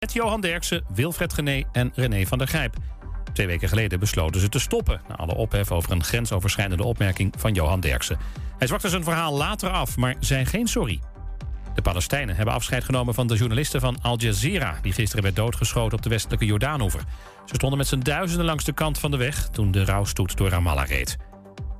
[0.00, 2.76] Met Johan Derksen, Wilfred Gené en René van der Grijp.
[3.32, 5.00] Twee weken geleden besloten ze te stoppen...
[5.08, 8.18] na alle ophef over een grensoverschrijdende opmerking van Johan Derksen.
[8.58, 11.00] Hij zwakte zijn verhaal later af, maar zei geen sorry.
[11.74, 14.78] De Palestijnen hebben afscheid genomen van de journalisten van Al Jazeera...
[14.82, 17.00] die gisteren werd doodgeschoten op de westelijke Jordaanoever.
[17.44, 19.48] Ze stonden met z'n duizenden langs de kant van de weg...
[19.48, 21.16] toen de rouwstoet door Ramallah reed.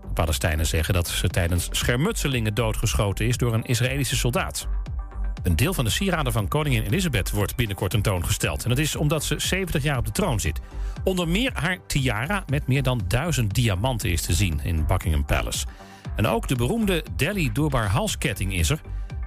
[0.03, 3.37] De Palestijnen zeggen dat ze tijdens schermutselingen doodgeschoten is...
[3.37, 4.69] door een Israëlische soldaat.
[5.43, 8.63] Een deel van de sieraden van koningin Elizabeth wordt binnenkort tentoongesteld.
[8.63, 10.61] En dat is omdat ze 70 jaar op de troon zit.
[11.05, 15.67] Onder meer haar tiara met meer dan duizend diamanten is te zien in Buckingham Palace.
[16.17, 18.81] En ook de beroemde Delhi Durbar halsketting is er.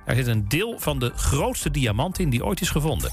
[0.06, 3.12] Daar zit een deel van de grootste diamant in die ooit is gevonden.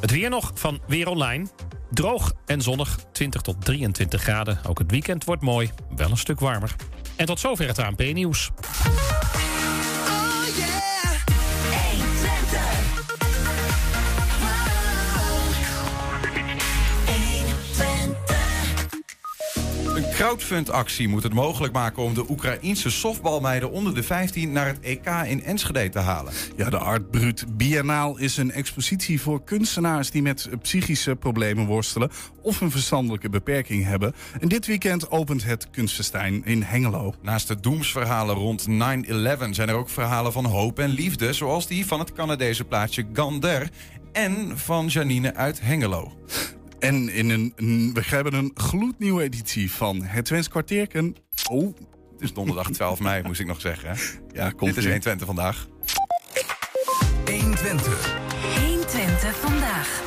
[0.00, 1.46] Het weer nog van Weer Online.
[1.90, 4.58] Droog en zonnig, 20 tot 23 graden.
[4.66, 6.74] Ook het weekend wordt mooi, wel een stuk warmer.
[7.16, 8.50] En tot zover het ANP-nieuws.
[20.16, 25.06] Crowdfundactie moet het mogelijk maken om de Oekraïense softbalmeiden onder de 15 naar het EK
[25.06, 26.32] in Enschede te halen.
[26.56, 32.10] Ja, de Art Brut Biennaal is een expositie voor kunstenaars die met psychische problemen worstelen
[32.42, 34.14] of een verstandelijke beperking hebben.
[34.40, 37.14] En dit weekend opent het Kunstfestijn in Hengelo.
[37.22, 38.72] Naast de doemsverhalen rond 9-11
[39.50, 43.70] zijn er ook verhalen van hoop en liefde, zoals die van het Canadese plaatsje Gander
[44.12, 46.12] en van Janine uit Hengelo.
[46.78, 51.16] En in een, een- we hebben een gloednieuwe editie van het Twents kwartierken.
[51.50, 51.74] Oh,
[52.12, 53.88] Het is donderdag 12 mei, moest ik nog zeggen.
[53.88, 53.94] Hè?
[54.32, 55.66] ja, komt Dit is 120 vandaag.
[57.26, 58.16] 120.
[58.66, 60.04] 120 vandaag.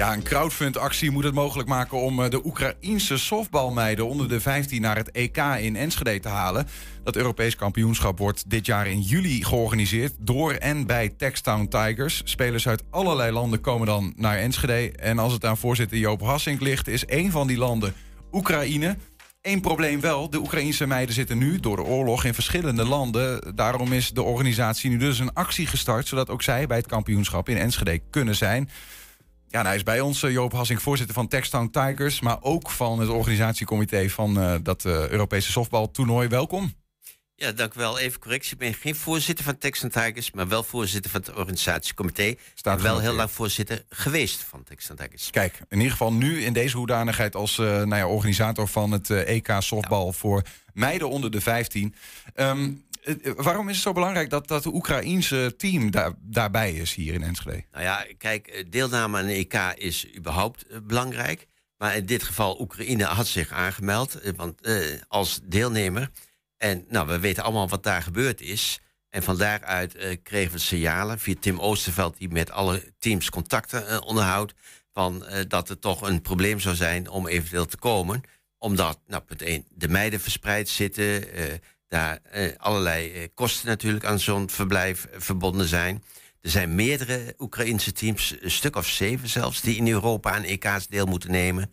[0.00, 4.80] Ja, een crowdfundactie moet het mogelijk maken om eh, de Oekraïense softbalmeiden onder de 15
[4.80, 6.66] naar het EK in Enschede te halen.
[7.04, 12.22] Dat Europees kampioenschap wordt dit jaar in juli georganiseerd door en bij Textown Tigers.
[12.24, 14.92] Spelers uit allerlei landen komen dan naar Enschede.
[14.92, 17.94] En als het aan voorzitter Joop Hassink ligt, is één van die landen
[18.32, 18.96] Oekraïne.
[19.42, 23.54] Eén probleem wel, de Oekraïense meiden zitten nu door de oorlog in verschillende landen.
[23.54, 27.48] Daarom is de organisatie nu dus een actie gestart, zodat ook zij bij het kampioenschap
[27.48, 28.70] in Enschede kunnen zijn.
[29.50, 32.70] Ja, nou, hij is bij ons eh, Joop Hassink, voorzitter van Textown Tigers, maar ook
[32.70, 36.28] van het organisatiecomité van eh, dat eh, Europese softbaltoernooi.
[36.28, 36.74] Welkom.
[37.34, 37.98] Ja, dank u wel.
[37.98, 38.52] Even correctie.
[38.52, 42.34] Ik ben geen voorzitter van Texan Tigers, maar wel voorzitter van het organisatiecomité.
[42.54, 45.30] Staat en wel heel lang voorzitter geweest van Texan Tigers.
[45.30, 49.56] Kijk, in ieder geval nu in deze hoedanigheid als nou ja, organisator van het EK
[49.58, 51.94] softbal voor meiden onder de 15.
[52.34, 52.72] Ehm, eh, eh,
[53.36, 57.64] waarom is het zo belangrijk dat dat Oekraïense team daar, daarbij is hier in Enschede?
[57.70, 61.46] Nou ja, kijk, eh, deelname aan een EK is überhaupt eh, belangrijk.
[61.76, 64.76] Maar in dit geval, Oekraïne had zich aangemeld eh, want, eh,
[65.08, 66.10] als deelnemer.
[66.56, 68.80] En nou, we weten allemaal wat daar gebeurd is.
[69.10, 73.88] En van daaruit eh, kregen we signalen via Tim Oosterveld, die met alle teams contacten
[73.88, 74.54] eh, onderhoudt.
[74.92, 78.22] Van, eh, dat het toch een probleem zou zijn om eventueel te komen.
[78.58, 81.24] Omdat, nou, punt 1, de meiden verspreid zitten.
[81.90, 86.04] Daar eh, allerlei eh, kosten natuurlijk aan zo'n verblijf eh, verbonden zijn.
[86.40, 90.86] Er zijn meerdere Oekraïnse teams, een stuk of zeven zelfs, die in Europa aan EK's
[90.86, 91.72] deel moeten nemen.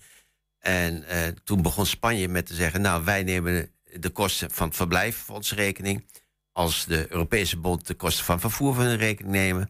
[0.59, 1.05] En
[1.43, 5.35] toen begon Spanje met te zeggen: Nou, wij nemen de kosten van het verblijf voor
[5.35, 6.05] onze rekening.
[6.51, 9.69] Als de Europese Bond de kosten van vervoer van hun rekening nemen.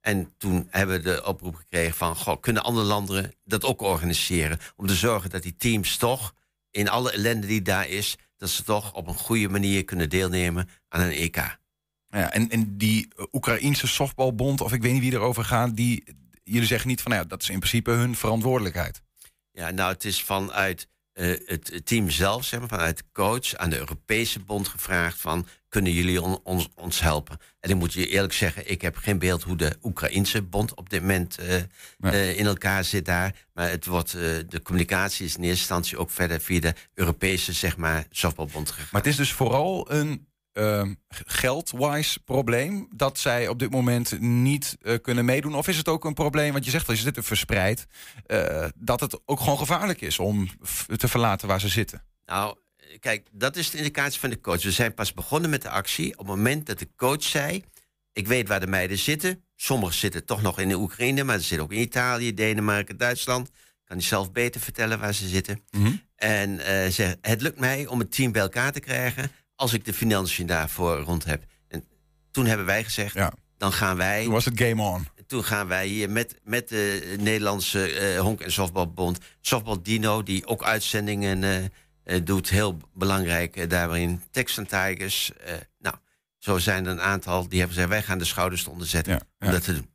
[0.00, 4.58] En toen hebben we de oproep gekregen van: goh, kunnen andere landen dat ook organiseren?
[4.76, 6.34] Om te zorgen dat die teams toch,
[6.70, 10.68] in alle ellende die daar is, dat ze toch op een goede manier kunnen deelnemen
[10.88, 11.36] aan een EK.
[12.08, 16.04] Ja, en, en die eh, Oekraïense softbalbond, of ik weet niet wie erover gaat, die,
[16.44, 19.02] jullie zeggen niet van nou ja, dat is in principe hun verantwoordelijkheid.
[19.52, 23.70] Ja, nou, het is vanuit eh, het team zelf, zeg maar, vanuit de coach aan
[23.70, 25.46] de Europese Bond gevraagd van...
[25.68, 27.38] kunnen jullie on- ons, ons helpen?
[27.60, 30.90] En ik moet je eerlijk zeggen, ik heb geen beeld hoe de Oekraïnse Bond op
[30.90, 31.62] dit moment eh,
[31.98, 32.12] Nee.
[32.12, 33.34] eh, in elkaar zit daar.
[33.52, 37.52] Maar het wordt, eh, de communicatie is in eerste instantie ook verder via de Europese,
[37.52, 38.88] zeg maar, softbalbond gegaan.
[38.92, 44.76] Maar het is dus vooral een ehm, geld-wise probleem dat zij op dit moment niet
[45.02, 45.54] kunnen meedoen.
[45.54, 47.86] Of is het ook een probleem, want je zegt al, ze zitten verspreid,
[48.26, 50.48] eh, dat het ook gewoon gevaarlijk is om
[50.96, 52.02] te verlaten waar ze zitten.
[52.26, 52.56] Nou,
[53.00, 54.62] kijk, dat is de indicatie van de coach.
[54.62, 57.64] We zijn pas begonnen met de actie op het moment dat de coach zei...
[58.12, 59.44] ik weet waar de meiden zitten.
[59.56, 61.24] Sommigen zitten toch nog in de Oekraïne...
[61.24, 63.50] maar ze zitten ook in Italië, Denemarken, Duitsland.
[63.84, 65.62] Kan hij zelf beter vertellen waar ze zitten.
[65.70, 65.92] Mhm.
[66.16, 69.30] En eh zeg, het lukt mij om het team bij elkaar te krijgen...
[69.54, 71.42] als ik de financiën daarvoor rond heb.
[71.68, 71.84] En
[72.30, 73.32] toen hebben wij gezegd, Ja.
[73.56, 74.22] dan gaan wij...
[74.22, 75.06] Toen was het game on.
[75.26, 80.46] Toen gaan wij hier met, met de Nederlandse eh, honk- en softbalbond, Softbal Dino, die
[80.46, 81.64] ook uitzendingen eh,
[82.16, 84.22] doet, heel belangrijk eh, daarin.
[84.30, 85.32] Texan Tigers.
[85.36, 85.96] eh, nou,
[86.38, 89.46] zo zijn er een aantal die hebben gezegd, wij gaan de schouders eronder zetten Ja,
[89.46, 89.90] om dat te doen.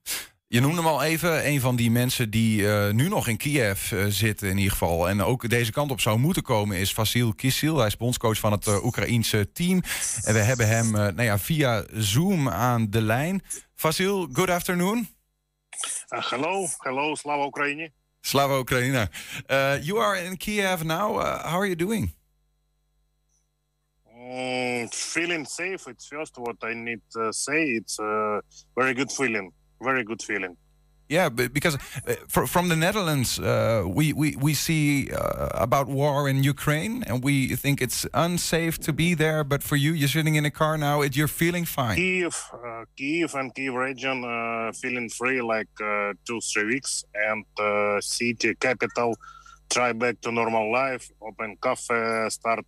[0.48, 3.92] Je noemde hem al even, een van die mensen die uh, nu nog in Kiev
[3.92, 5.10] uh, zitten in ieder geval.
[5.10, 7.78] En ook deze kant op zou moeten komen is Vasil Kisil.
[7.78, 9.82] Hij is bondscoach van het uh, Oekraïense team.
[10.24, 13.44] En we hebben hem nou ja, via Zoom aan de lijn.
[13.76, 15.08] Vasil, good afternoon.
[16.08, 17.92] hello, hello, Slava Oekraïne.
[18.24, 19.10] Slava Oekraïne.
[19.84, 21.20] you are in Kiev now.
[21.44, 22.14] how are you doing?
[24.18, 25.88] Mm, feeling safe.
[25.88, 27.72] It's just what I need to say.
[27.80, 28.42] It's a
[28.76, 29.52] very good feeling.
[29.82, 30.56] very good feeling.
[31.14, 32.16] Yeah, because uh,
[32.56, 37.56] from the Netherlands, uh, we, we, we see uh, about war in Ukraine and we
[37.56, 39.44] think it's unsafe to be there.
[39.44, 41.98] But for you, you're sitting in a car now, it, you're feeling fine.
[41.98, 47.06] Kiev, uh, Kiev and Kiev region uh, feeling free like uh, two, three weeks.
[47.14, 47.46] And
[48.02, 49.16] city, capital,
[49.70, 52.66] try back to normal life, open cafe, start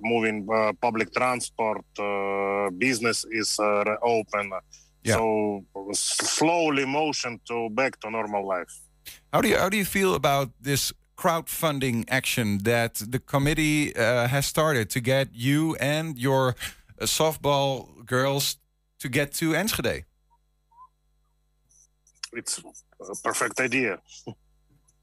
[0.00, 0.48] moving
[0.80, 1.84] public transport,
[2.78, 3.60] business is
[4.02, 4.52] open
[5.04, 5.14] yeah.
[5.14, 8.80] So slowly motion to back to normal life.
[9.32, 14.28] How do you how do you feel about this crowdfunding action that the committee uh,
[14.28, 18.58] has started to get you and your uh, softball girls
[18.98, 20.04] to get to Enschede?
[22.32, 23.98] It's a perfect idea.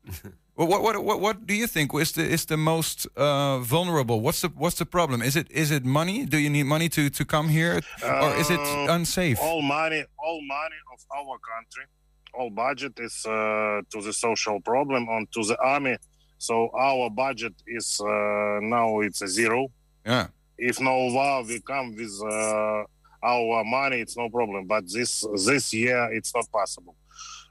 [0.60, 4.20] What, what what what do you think is the is the most uh, vulnerable?
[4.20, 5.22] What's the what's the problem?
[5.22, 6.26] Is it is it money?
[6.26, 9.40] Do you need money to to come here, or is it uh, unsafe?
[9.40, 11.86] All money, all money of our country,
[12.34, 13.32] all budget is uh,
[13.90, 15.96] to the social problem on to the army.
[16.40, 19.72] So our budget is uh, now it's a zero.
[20.06, 20.28] Yeah.
[20.58, 22.84] If no war, we come with uh,
[23.24, 24.02] our money.
[24.02, 24.68] It's no problem.
[24.68, 26.96] But this this year, it's not possible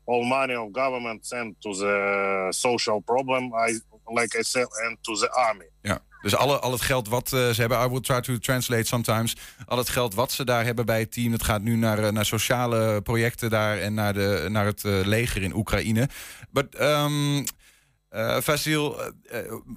[0.08, 5.14] all money of government sent to the social problem, I, like I said, and to
[5.14, 5.68] the army.
[5.82, 5.98] Ja.
[6.22, 9.36] Dus alle, al het geld wat uh, ze hebben, I will try to translate sometimes.
[9.66, 12.08] Al het geld wat ze daar hebben bij het team, dat gaat nu naar, uh,
[12.08, 16.08] naar sociale projecten daar en naar, de, naar het uh, leger in Oekraïne.
[16.50, 17.44] But um,
[18.40, 18.96] Vasil,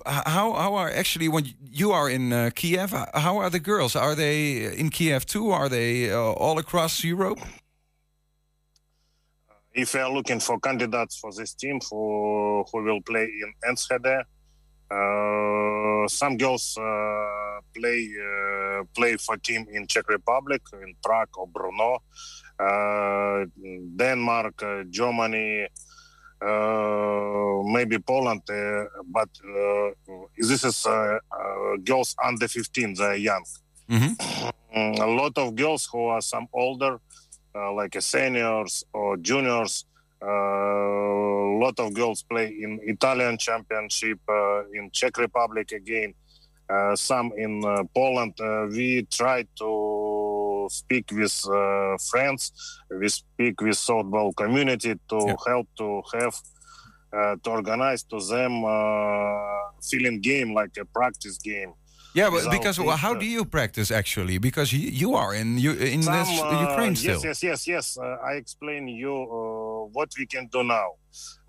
[0.04, 2.92] how, how are actually when you are in Kiev?
[3.12, 3.96] How are the girls?
[3.96, 5.54] Are they in Kiev too?
[5.54, 7.42] Are they all across Europe?
[9.74, 14.24] If we are looking for candidates for this team who who will play in Enschede,
[14.92, 21.48] uh, some girls uh, play uh, play for team in Czech Republic, in Prague or
[21.48, 22.00] Brno,
[22.60, 23.46] uh,
[23.96, 25.68] Denmark, uh, Germany,
[26.42, 28.42] uh, maybe Poland.
[29.06, 29.30] but
[30.38, 30.88] this is
[31.84, 33.46] girls under 15, they're young.
[33.90, 35.02] Mm-hmm.
[35.02, 37.00] A lot of girls who are some older
[37.56, 39.86] uh, like a seniors or juniors.
[40.24, 46.14] Uh, a lot of girls play in Italian Championship, uh, in Czech Republic again,
[46.96, 47.62] some in
[47.94, 48.34] Poland.
[48.72, 51.34] we try to speak with
[52.10, 52.52] friends,
[52.90, 55.36] we speak with softball community to yeah.
[55.48, 56.36] help to have
[57.14, 61.74] uh, to organize to them uh, feeling game like a practice game
[62.14, 64.38] yeah, but because well, how do you practice actually?
[64.38, 67.14] Because you, you are in you in Some, this, uh, Ukraine still.
[67.14, 67.98] Yes, yes, yes, yes.
[67.98, 70.90] Uh, I explain you uh, what we can do now.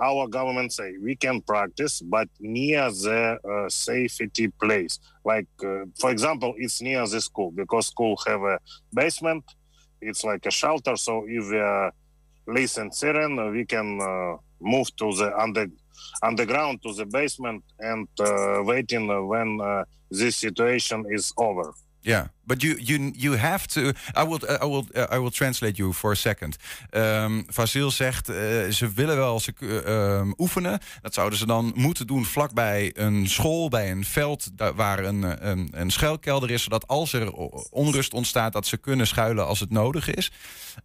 [0.01, 5.01] Our government say we can practice, but near the uh, safety place.
[5.25, 8.59] Like uh, for example, it's near the school because school have a
[8.95, 9.45] basement.
[10.01, 10.97] It's like a shelter.
[10.97, 11.91] So if we uh,
[12.47, 13.99] listen siren, we can
[14.61, 15.67] move to the under
[16.23, 18.07] underground to the basement and
[18.65, 19.61] waiting when
[20.19, 21.75] this situation is over.
[22.05, 23.81] Yeah, but you you you have to.
[24.15, 26.57] I will I will I will translate you for a second.
[26.91, 28.37] Um, Vasil zegt uh,
[28.69, 30.81] ze willen wel ze uh, oefenen.
[31.01, 35.69] Dat zouden ze dan moeten doen vlakbij een school, bij een veld waar een, een,
[35.73, 37.33] een schuilkelder is, zodat als er
[37.71, 40.33] onrust ontstaat, dat ze kunnen schuilen als het nodig is.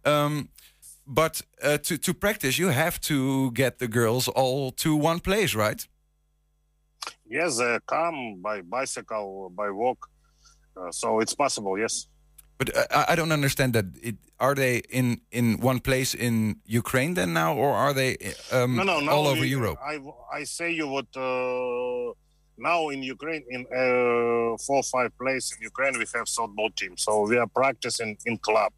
[0.02, 0.50] Um,
[1.04, 5.56] but uh, to to practice, you have to get the girls all to one place,
[5.56, 5.88] right?
[7.30, 10.08] Yes, they come by bicycle, by walk.
[10.76, 12.06] Uh, so it's possible, yes.
[12.58, 13.86] But uh, I don't understand that.
[14.02, 18.16] It, are they in, in one place in Ukraine then now, or are they
[18.52, 19.78] um, no, no, all over we, Europe?
[19.84, 20.00] I,
[20.32, 22.12] I say you what uh,
[22.56, 26.96] now in Ukraine, in uh, four or five places in Ukraine, we have softball team.
[26.96, 28.72] So we are practicing in club.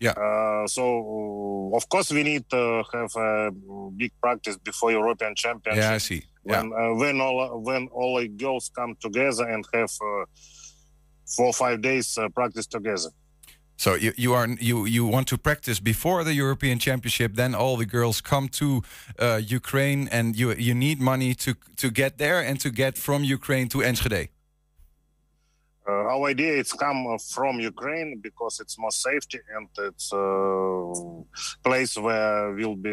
[0.00, 0.12] Yeah.
[0.12, 3.50] Uh, so of course we need to have a
[3.96, 5.82] big practice before European Championship.
[5.82, 6.24] Yeah, I see.
[6.42, 6.90] When yeah.
[6.90, 10.24] uh, when all when all the girls come together and have uh,
[11.36, 13.10] four or five days uh, practice together.
[13.76, 17.76] So you, you are you you want to practice before the European Championship, then all
[17.76, 18.82] the girls come to
[19.18, 23.24] uh, Ukraine, and you you need money to to get there and to get from
[23.24, 24.28] Ukraine to Enschede.
[25.88, 30.16] Uh, our idea it's come uh, from Ukraine because it's more safety and it's a
[30.16, 31.22] uh,
[31.64, 32.90] place where will be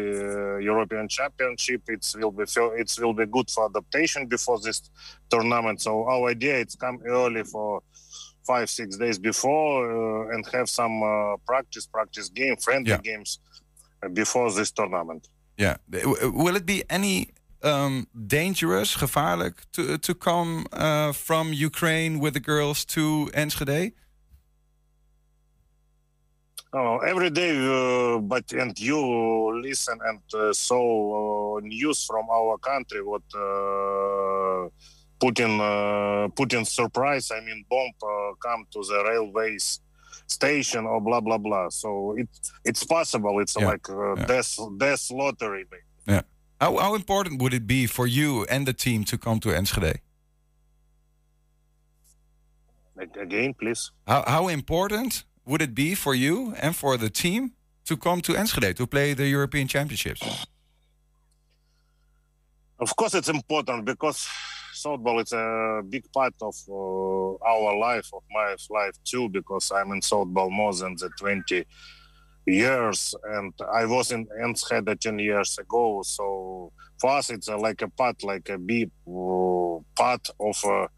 [0.64, 1.82] European Championship.
[1.88, 4.90] It will be it will be good for adaptation before this
[5.28, 5.82] tournament.
[5.82, 7.82] So our idea it's come early for
[8.46, 11.02] five six days before and have some
[11.46, 12.98] practice practice game friendly yeah.
[13.10, 13.38] games
[14.14, 15.28] before this tournament.
[15.58, 15.76] Yeah,
[16.22, 17.28] will it be any
[17.60, 23.92] um, dangerous, gevaarlijk, to, to come uh, from Ukraine with the girls to Enschede?
[26.72, 29.00] Oh, every day, uh, but and you
[29.62, 34.68] listen and uh, saw uh, news from our country what uh,
[35.18, 37.30] Putin uh, Putin surprise.
[37.30, 39.80] I mean, bomb uh, come to the railways
[40.26, 41.70] station or blah blah blah.
[41.70, 42.28] So it
[42.66, 43.40] it's possible.
[43.40, 43.66] It's yeah.
[43.66, 44.26] like uh, yeah.
[44.26, 45.64] death death lottery.
[46.06, 46.22] Yeah.
[46.60, 50.00] How, how important would it be for you and the team to come to Enschede?
[53.20, 53.92] Again, please.
[54.06, 57.52] How, how important would it be for you and for the team
[57.84, 60.46] to come to Enschede to play the European Championships?
[62.80, 64.28] Of course, it's important because
[64.74, 69.92] softball is a big part of uh, our life, of my life too, because I'm
[69.92, 71.64] in softball more than the 20
[72.48, 77.88] years and i was in enschede 10 years ago so for us it's like a
[77.88, 80.88] part like a big uh, part of a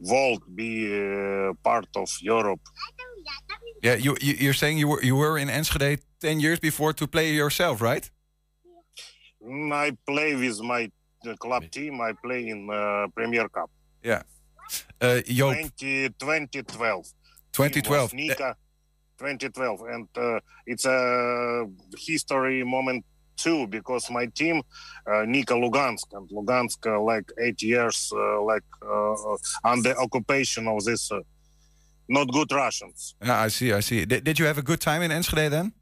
[0.00, 2.60] world be uh, part of europe.
[3.82, 7.32] Yeah you, you're saying you were you were in enschede 10 years before to play
[7.32, 8.10] yourself right?
[9.40, 10.90] Mm, i play with my
[11.38, 12.00] club team.
[12.00, 13.70] I play in uh, premier cup.
[14.02, 14.22] Yeah.
[15.00, 17.06] Uh, 20, 2012
[17.52, 18.56] 2012 Nika,
[19.22, 23.04] 2012, and uh, it's a history moment
[23.36, 24.62] too because my team,
[25.06, 30.84] uh, Nika Lugansk, and Lugansk uh, like eight years uh, like uh, under occupation of
[30.84, 31.20] this uh,
[32.08, 33.14] not good Russians.
[33.24, 34.04] Yeah, I see, I see.
[34.04, 35.72] D did you have a good time in Enschede then?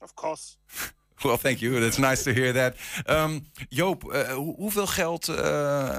[0.00, 0.56] Of course.
[1.28, 1.80] Well, thank you.
[1.80, 2.76] That's nice to hear that.
[3.06, 5.98] Um, Joop, uh, hoeveel geld uh,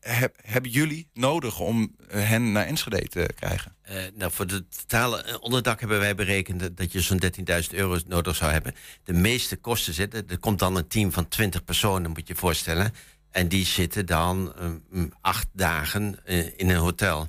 [0.00, 3.76] heb, hebben jullie nodig om hen naar Enschede te krijgen?
[3.90, 8.36] Uh, nou, voor het totale onderdak hebben wij berekend dat je zo'n 13.000 euro nodig
[8.36, 8.74] zou hebben.
[9.04, 10.28] De meeste kosten zitten.
[10.28, 12.94] Er komt dan een team van 20 personen, moet je je voorstellen.
[13.30, 14.52] En die zitten dan
[14.92, 16.24] um, acht dagen
[16.56, 17.28] in een hotel.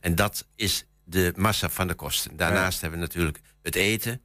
[0.00, 2.36] En dat is de massa van de kosten.
[2.36, 4.20] Daarnaast hebben we natuurlijk het eten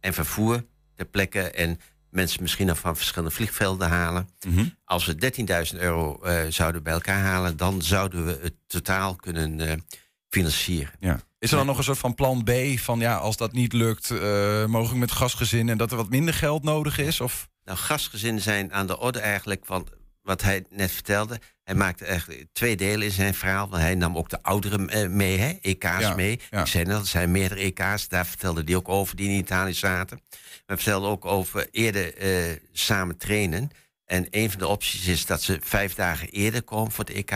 [0.00, 0.64] en vervoer
[0.98, 4.28] ter plekke en mensen misschien nog van verschillende vliegvelden halen.
[4.46, 4.64] Mhm.
[4.84, 5.32] Als we
[5.72, 9.72] 13.000 euro uh, zouden bij elkaar halen, dan zouden we het totaal kunnen uh,
[10.28, 10.92] financieren.
[11.00, 11.20] Ja.
[11.38, 14.10] Is er dan nog een soort van plan B van ja, als dat niet lukt,
[14.10, 17.20] uh, mogelijk met gasgezinnen en dat er wat minder geld nodig is?
[17.20, 17.48] Of?
[17.64, 19.90] Nou, gasgezinnen zijn aan de orde eigenlijk, want
[20.22, 21.40] wat hij net vertelde.
[21.68, 23.68] Hij maakte eigenlijk twee delen in zijn verhaal.
[23.68, 25.58] Want hij nam ook de ouderen eh, mee, hè?
[25.60, 26.40] EK's mee.
[26.50, 28.08] Ik zei net, er zijn meerdere EK's.
[28.08, 30.20] Daar vertelde hij ook over die in Italië zaten.
[30.66, 33.70] Maar vertelde ook over eerder uh, samen trainen.
[34.04, 37.32] En een van de opties is dat ze vijf dagen eerder komen voor het EK.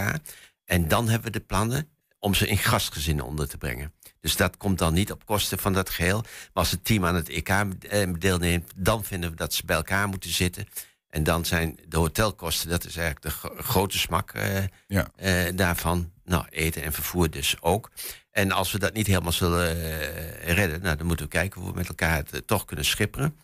[0.64, 3.92] En dan hebben we de plannen om ze in gastgezinnen onder te brengen.
[4.20, 6.20] Dus dat komt dan niet op kosten van dat geheel.
[6.20, 9.76] Maar als het team aan het EK eh, deelneemt, dan vinden we dat ze bij
[9.76, 10.66] elkaar moeten zitten.
[11.12, 15.10] En dan zijn de hotelkosten, dat is eigenlijk de grote smak uh, ja.
[15.22, 16.12] uh, daarvan.
[16.24, 17.90] Nou, eten en vervoer dus ook.
[18.30, 21.70] En als we dat niet helemaal zullen uh, redden, nou, dan moeten we kijken hoe
[21.70, 23.36] we met elkaar het toch kunnen schipperen.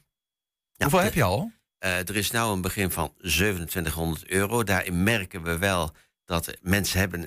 [0.77, 1.53] Hoeveel heb je al?
[1.79, 4.65] er is nou een begin van 2700 euro.
[4.65, 5.93] Daarin merken we wel
[6.25, 7.27] dat mensen hebben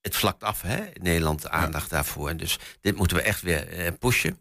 [0.00, 1.96] het vlakt af, hè, in Nederland, de aandacht ja.
[1.96, 2.36] daarvoor.
[2.36, 4.38] Dus dit moeten we echt weer pushen.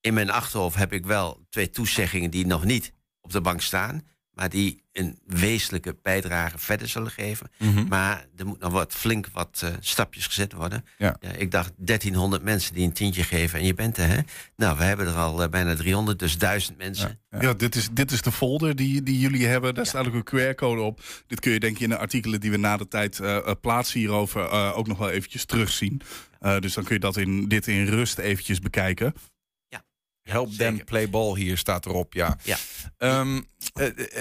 [0.00, 4.02] in mijn achterhoofd heb ik wel twee toezeggingen die nog niet op de bank staan,
[4.34, 7.50] maar die een wezenlijke bijdrage verder zullen geven.
[7.58, 7.86] Mhm.
[7.88, 10.84] Maar er moet nog wat flink wat uh, stapjes gezet worden.
[10.98, 11.16] Ja.
[11.36, 14.08] ik dacht 1300 mensen die een tientje geven en je bent er.
[14.08, 14.18] Hè?
[14.56, 17.20] Nou, we hebben er al uh, bijna 300, dus 1000 mensen.
[17.30, 17.52] Ja, ja.
[17.54, 19.74] dit, is, dit is de folder die, die jullie hebben.
[19.74, 21.00] Daar staat ook een QR-code op.
[21.26, 23.98] Dit kun je denk ik in de artikelen die we na de tijd uh, plaatsen
[23.98, 26.00] hierover ook nog wel eventjes terugzien.
[26.60, 29.14] dus dan kun je dat in, dit in rust eventjes bekijken.
[30.22, 32.38] Help them play ball hier staat erop, ja.
[32.42, 32.56] ja.
[32.98, 33.46] Um,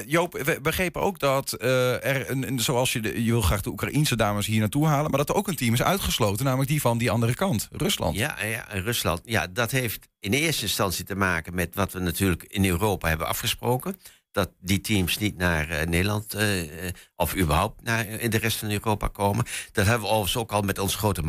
[0.05, 3.69] Joop, we begrepen ook dat uh, er, een, zoals je, de, je wil graag de
[3.69, 6.81] Oekraïense dames hier naartoe halen, maar dat er ook een team is uitgesloten, namelijk die
[6.81, 8.15] van die andere kant, Rusland.
[8.15, 9.21] Ja, ja Rusland.
[9.25, 13.27] Ja, dat heeft in eerste instantie te maken met wat we natuurlijk in Europa hebben
[13.27, 13.95] afgesproken.
[14.31, 16.71] Dat die teams niet naar uh, Nederland uh,
[17.15, 19.45] of überhaupt naar in de rest van Europa komen.
[19.71, 21.23] Dat hebben we overigens ook al met ons grote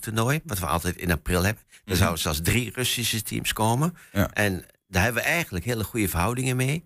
[0.00, 1.62] toernooi, wat we altijd in april hebben.
[1.68, 1.96] Er mhm.
[1.96, 3.96] zouden zelfs drie Russische teams komen.
[4.32, 6.84] En daar hebben we eigenlijk hele goede verhoudingen mee.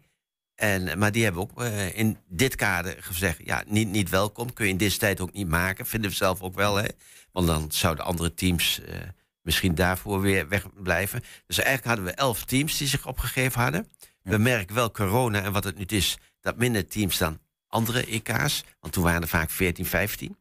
[0.54, 4.52] En, maar die hebben ook eh, in dit kader gezegd: ja, niet, niet welkom.
[4.52, 5.86] Kun je in deze tijd ook niet maken.
[5.86, 6.76] Vinden we zelf ook wel.
[6.76, 6.88] Hè?
[7.32, 8.96] Want dan zouden andere teams eh,
[9.42, 11.22] misschien daarvoor weer wegblijven.
[11.46, 13.88] Dus eigenlijk hadden we elf teams die zich opgegeven hadden.
[14.22, 18.64] We merken wel corona en wat het nu is, dat minder teams dan andere EK's.
[18.80, 20.36] Want toen waren er vaak 14, 15.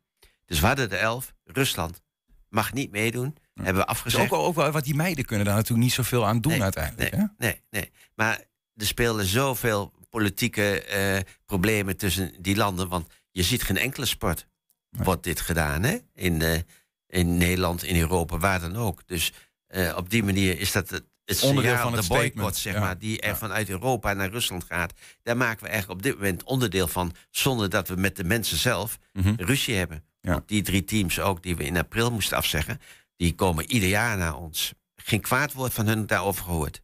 [0.46, 1.34] Dus we hadden er elf.
[1.44, 2.02] Rusland
[2.50, 3.36] mag niet meedoen.
[3.54, 4.32] Hebben we Dus afgezegd.
[4.32, 7.12] ook, ook wel wat die meiden kunnen daar natuurlijk niet zoveel aan doen Nee, uiteindelijk.
[7.12, 7.28] Nee, hè?
[7.38, 7.92] nee, nee.
[8.16, 8.44] Maar
[8.76, 12.88] er spelen zoveel politieke eh, problemen tussen die landen.
[12.90, 14.48] Want je ziet geen enkele sport
[14.90, 15.84] wordt dit gedaan.
[15.84, 15.98] Hè?
[16.14, 16.60] In, eh,
[17.08, 19.08] in Nederland, in Europa, waar dan ook.
[19.08, 19.34] Dus
[19.68, 21.04] eh, op die manier is dat het,
[21.40, 22.80] het Onderdeel van het de boycott, statement, zeg ja.
[22.80, 23.36] maar, die er Ja.
[23.36, 24.94] vanuit Europa naar Rusland gaat.
[25.24, 27.14] Daar maken we eigenlijk op dit moment onderdeel van.
[27.30, 29.34] Zonder dat we met de mensen zelf Mhm.
[29.38, 30.04] ruzie hebben.
[30.22, 30.32] Ja.
[30.32, 32.82] Want die drie teams ook, die we in april moesten afzeggen.
[33.18, 34.74] Die komen ieder jaar naar ons.
[34.96, 36.82] Geen kwaad woord van hun daarover gehoord.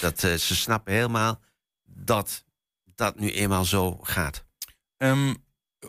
[0.00, 1.40] Dat, eh, ze snappen helemaal
[1.84, 2.44] dat
[2.94, 4.44] dat nu eenmaal zo gaat.
[4.96, 5.34] Ehm,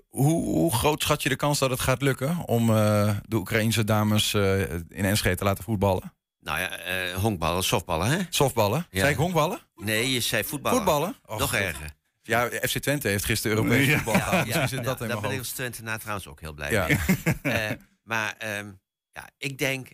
[0.07, 3.83] hoe, hoe groot schat je de kans dat het gaat lukken om eh, de Oekraïnse
[3.83, 6.13] dames eh, in Enschede te laten voetballen?
[6.47, 8.19] Nou ja, eh honkballen, softballen, hè?
[8.29, 8.87] Softballen?
[8.89, 8.99] Ja.
[8.99, 9.59] Zei ik honkballen?
[9.75, 10.77] Nee, je zei voetballen.
[10.77, 11.15] Voetballen?
[11.25, 11.59] Och, Nog God.
[11.59, 11.91] erger.
[12.21, 13.95] Ja, FC Twente heeft gisteren Europees Ja.
[13.95, 16.87] voetbal ja, dat daar ben ik als Twente na trouwens ook heel blij Ja.
[16.87, 16.97] mee.
[17.53, 17.71] Eh,
[18.03, 18.71] maar ehm,
[19.11, 19.87] ja, ik denk,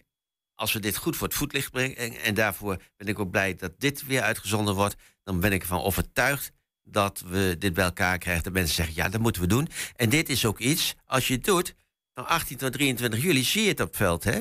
[0.55, 1.95] als we dit goed voor het voetlicht brengen...
[1.97, 4.95] En, en daarvoor ben ik ook blij dat dit weer uitgezonden wordt...
[5.23, 6.51] dan ben ik ervan overtuigd
[6.83, 8.43] dat we dit bij elkaar krijgen.
[8.43, 9.69] Dat mensen zeggen, ja, dat moeten we doen.
[9.95, 11.75] En dit is ook iets, als je het doet...
[12.13, 14.39] van 18 tot 23 juli zie je het op het veld, hè?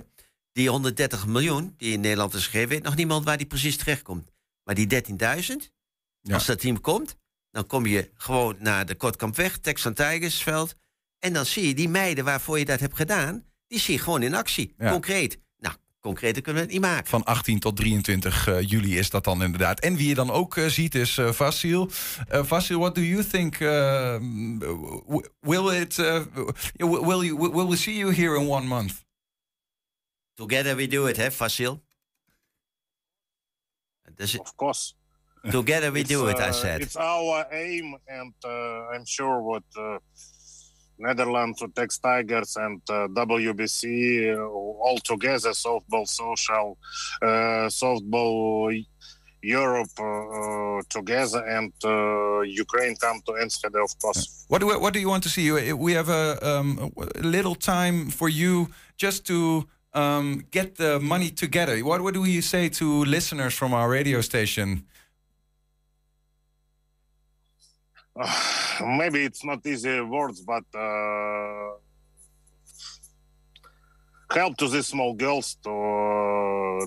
[0.53, 2.69] Die 130 miljoen die in Nederland is gegeven...
[2.69, 4.31] weet nog niemand waar die precies terechtkomt.
[4.65, 5.19] Maar die 13.000,
[6.21, 6.35] Ja.
[6.35, 7.17] als dat team komt...
[7.51, 10.75] dan kom je gewoon naar de Kortkampweg, Texan Tigersveld...
[11.19, 13.45] en dan zie je die meiden waarvoor je dat hebt gedaan...
[13.67, 14.91] die zie je gewoon in actie, Ja.
[14.91, 15.39] concreet.
[15.59, 17.07] Nou, concreter kunnen we het niet maken.
[17.11, 19.81] Van 18 tot 23 eh, juli is dat dan inderdaad.
[19.81, 21.89] En wie je dan ook eh, ziet is eh Vasil.
[22.29, 23.59] Vasil, what do you think?
[25.41, 25.97] will it?
[26.77, 27.51] will you?
[27.53, 28.93] Will we see you here in one month?
[30.35, 31.83] Together we do it, hè, Fasil?
[34.15, 34.95] Dus, Of course.
[35.51, 36.81] together we do it, I uh, said.
[36.81, 39.99] It's our aim, and uh, I'm sure what uh,
[40.99, 44.41] Netherlands to Tex Tigers and uh, WBC uh,
[44.87, 46.79] all together, softball social,
[47.23, 48.85] uh, softball
[49.43, 49.91] Europe
[50.89, 54.45] together, and uh, Ukraine come to Enschede, of course.
[54.49, 55.51] What do what do you want to see?
[55.73, 61.31] We have a, um, a little time for you just to um, get the money
[61.31, 61.79] together.
[61.81, 64.85] What do you say to listeners from our radio station?
[68.81, 71.71] maybe it's not easy words, but uh,
[74.31, 76.87] help to these small girls to uh,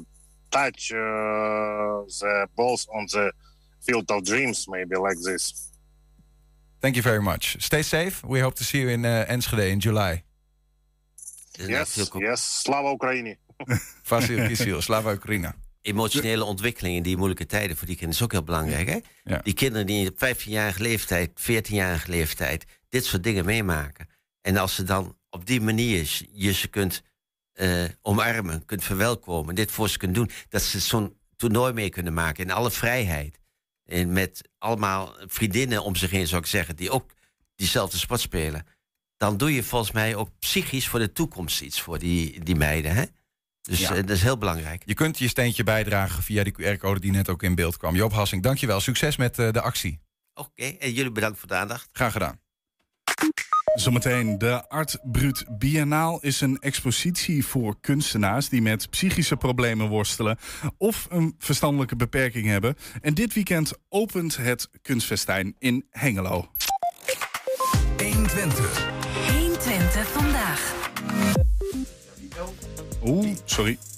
[0.52, 3.32] touch uh, the balls on the
[3.82, 5.72] field of dreams, maybe like this.
[6.82, 7.58] Thank you very much.
[7.64, 8.24] Stay safe.
[8.24, 10.25] We hope to see you in uh, Enschede in July.
[11.58, 13.38] Yes, yes, Slava Ukraini.
[14.04, 15.56] Vasil Kisil, Slava Oekraïna.
[15.82, 18.88] Emotionele ontwikkeling in die moeilijke tijden voor die kinderen is ook heel belangrijk.
[18.88, 19.00] Hè?
[19.24, 19.42] Ja.
[19.44, 24.08] Die kinderen die op 15-jarige leeftijd, 14-jarige leeftijd dit soort dingen meemaken.
[24.42, 27.04] En als ze dan op die manier je ze kunt
[27.54, 32.14] eh, omarmen, kunt verwelkomen, dit voor ze kunt doen, dat ze zo'n toernooi mee kunnen
[32.14, 33.40] maken in alle vrijheid.
[33.86, 37.14] En met allemaal vriendinnen om zich heen, zou ik zeggen, die ook
[37.56, 38.66] diezelfde sport spelen.
[39.18, 42.96] Dan doe je volgens mij ook psychisch voor de toekomst iets voor die, die meiden.
[42.96, 43.04] Hè?
[43.62, 43.90] Dus Ja.
[43.90, 44.82] eh, dat is heel belangrijk.
[44.86, 47.96] Je kunt je steentje bijdragen via de QR-code die net ook in beeld kwam.
[47.96, 48.80] Joop Hassing, dankjewel.
[48.80, 50.00] Succes met eh, de actie.
[50.34, 51.90] Oké, en jullie bedankt voor de aandacht.
[51.92, 52.40] Graag gedaan.
[53.76, 60.38] Zometeen, de Art Brut Biennaal is een expositie voor kunstenaars die met psychische problemen worstelen
[60.78, 62.76] of een verstandelijke beperking hebben.
[63.02, 66.52] En dit weekend opent het kunstfestijn in Hengelo.
[67.98, 68.95] 120.
[69.92, 70.60] 120 vandaag.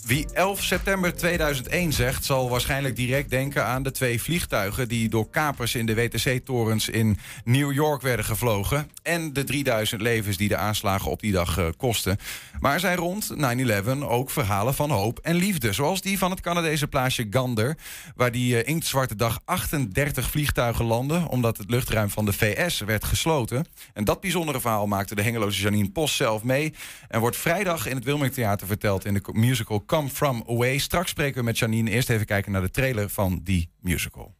[0.07, 5.29] Wie 11 september 2001 zegt, zal waarschijnlijk direct denken aan de twee vliegtuigen die door
[5.29, 8.89] kapers in de WTC-torens in New York werden gevlogen.
[9.03, 12.17] En de 3000 levens die de aanslagen op die dag eh, kosten.
[12.59, 15.73] Maar er zijn rond 9-11 ook verhalen van hoop en liefde.
[15.73, 17.77] Zoals die van het Canadese plaatsje Gander,
[18.15, 23.03] waar die eh, inktzwarte dag 38 vliegtuigen landden, omdat het luchtruim van de VS werd
[23.03, 23.65] gesloten.
[23.93, 26.73] En dat bijzondere verhaal maakte de Hengeloze Janine Post zelf mee.
[27.07, 28.67] En wordt vrijdag in het Wilming Theater
[29.01, 30.77] verteld in de musical Come From Away.
[30.77, 31.89] Straks spreken we met Janine.
[31.89, 34.35] Eerst even kijken naar de trailer van die musical.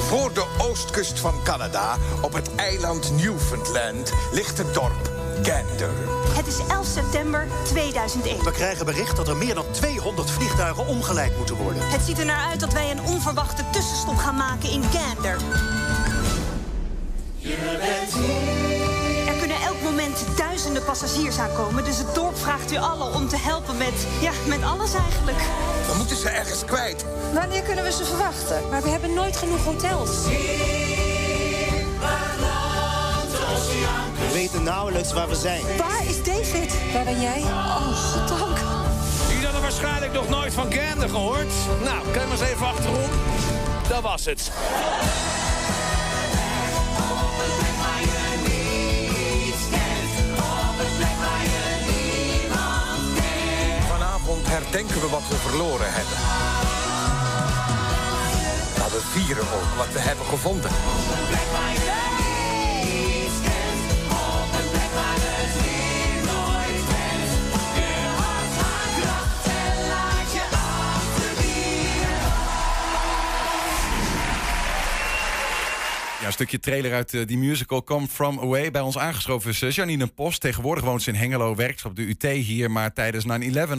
[0.00, 5.10] Voor de oostkust van Canada, op het eiland Newfoundland, ligt het dorp
[5.42, 5.90] Gander.
[6.36, 8.44] Het is 11 september 2001.
[8.44, 11.88] We krijgen bericht dat er meer dan 200 vliegtuigen omgeleid moeten worden.
[11.88, 15.36] Het ziet er naar uit dat wij een onverwachte tussenstop gaan maken in Gander.
[19.28, 23.36] Er kunnen elk moment duizenden passagiers aankomen, dus het dorp vraagt u allen om te
[23.36, 25.38] helpen met, ja, met alles eigenlijk.
[25.86, 27.04] We moeten ze ergens kwijt.
[27.34, 28.68] Wanneer kunnen we ze verwachten?
[28.70, 30.10] Maar we hebben nooit genoeg hotels.
[34.18, 35.62] We weten nauwelijks waar we zijn.
[35.78, 36.74] Waar is David?
[36.92, 37.40] Waar ben jij?
[37.42, 38.58] Oh, goddank.
[39.28, 41.52] Jullie hadden waarschijnlijk nog nooit van Gander gehoord.
[41.84, 43.10] Nou, kijk maar eens even achterom.
[43.88, 44.50] Dat was het.
[54.52, 56.18] Herdenken we wat we verloren hebben.
[58.78, 60.70] Maar we vieren ook wat we hebben gevonden.
[76.22, 78.70] Ja, een stukje trailer uit eh, die musical Come From Away.
[78.70, 80.40] Bij ons aangeschoven is eh, Janine Post.
[80.40, 82.70] Tegenwoordig woont ze in Hengelo, werkt op de UT hier.
[82.70, 83.24] Maar tijdens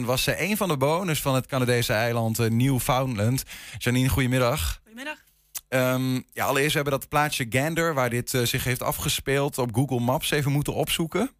[0.00, 3.42] was ze een van de bewoners van het Canadese eiland eh, Newfoundland.
[3.78, 4.80] Janine, goedemiddag.
[4.82, 5.24] Goedemiddag.
[5.68, 10.00] Ehm, ja, allereerst hebben we dat plaatsje Gander, waar dit zich heeft afgespeeld, op Google
[10.00, 11.30] Maps even moeten opzoeken.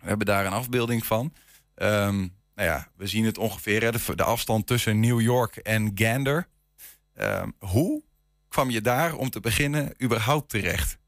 [0.00, 1.32] We hebben daar een afbeelding van.
[1.74, 2.18] Ehm,
[2.54, 6.48] nou ja, we zien het ongeveer, hè, de, de afstand tussen New York en Gander.
[7.14, 8.02] Ehm, hoe
[8.52, 11.00] kwam je daar om te beginnen überhaupt terecht?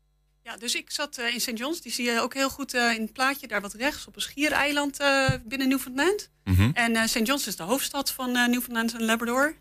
[0.45, 1.59] Ja, dus ik zat eh, in St.
[1.59, 1.81] John's.
[1.81, 4.23] Die zie je ook heel goed eh, in het plaatje, daar wat rechts, op een
[4.23, 6.31] schiereiland eh, binnen Newfoundland.
[6.45, 6.71] Mhm.
[6.75, 7.27] En St.
[7.27, 9.57] John's is de hoofdstad van Newfoundland en Labrador.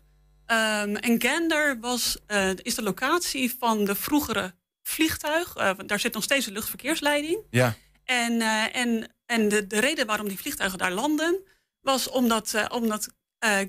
[0.46, 2.18] Ehm, en Gander was,
[2.62, 5.54] is de locatie van de vroegere vliegtuig.
[5.54, 7.38] Want daar zit nog steeds een luchtverkeersleiding.
[7.50, 8.40] Ja, En,
[8.72, 11.40] en, en de, de reden waarom die vliegtuigen daar landen...
[11.80, 13.08] was omdat, omdat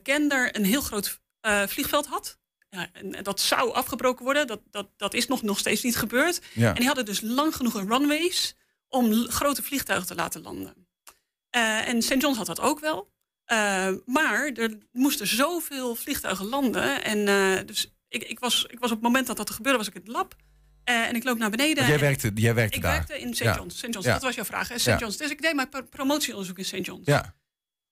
[0.03, 1.21] Gander een heel groot
[1.67, 2.37] vliegveld had.
[2.75, 4.47] Ja, en dat zou afgebroken worden.
[4.47, 6.41] Dat, dat, dat is nog, nog steeds niet gebeurd.
[6.53, 6.67] Ja.
[6.69, 8.55] En die hadden dus lang genoeg een runways...
[8.87, 10.87] om grote vliegtuigen te laten landen.
[11.49, 12.21] Eh, en St.
[12.21, 13.13] John's had dat ook wel.
[13.45, 17.03] Eh, maar er moesten zoveel vliegtuigen landen.
[17.03, 19.87] En eh, dus ik, ik, was, ik was op het moment dat dat gebeurde, was
[19.87, 20.35] ik in het lab.
[20.83, 21.87] Eh, en ik loop naar beneden.
[21.87, 22.91] jij werkte, jij werkte ik daar.
[22.91, 23.43] werkte in St.
[23.43, 23.77] John's.
[23.77, 23.81] St.
[23.89, 24.13] John's, Ja.
[24.13, 24.67] dat was jouw vraag.
[24.67, 24.77] hè?
[24.77, 24.85] St.
[24.85, 24.97] Ja.
[24.97, 25.17] John's.
[25.17, 26.85] Dus ik deed mijn pro- promotieonderzoek in St.
[26.85, 27.05] John's.
[27.05, 27.35] Ja,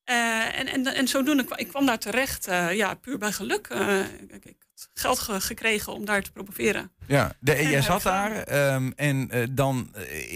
[0.03, 3.67] Eh, en, en, en zodoende kwam ik kwam daar terecht, eh, ja, puur bij geluk.
[3.67, 6.91] Eh, ik, ik had geld ge- gekregen om daar te promoveren.
[7.07, 7.31] ja.
[7.39, 9.93] De, En jij daar zat gaan daar ehm, en dan,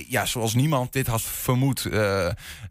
[0.08, 1.82] ja, zoals niemand dit had vermoed,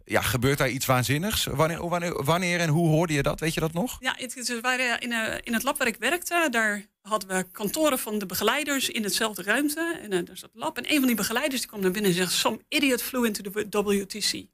[0.05, 1.45] ja, gebeurt daar iets waanzinnigs?
[1.45, 3.39] Wanneer, wanneer, wanneer en hoe hoorde je dat?
[3.39, 3.97] Weet je dat nog?
[3.99, 5.11] Ja, het, het- we waren in,
[5.43, 9.43] in het lab waar ik werkte, daar hadden we kantoren van de begeleiders in hetzelfde
[9.43, 9.99] ruimte.
[10.01, 10.77] En daar zat het lab.
[10.77, 13.51] En een van die begeleiders die kwam naar binnen en zegt: Some idiot flew into
[13.69, 14.45] the WTC.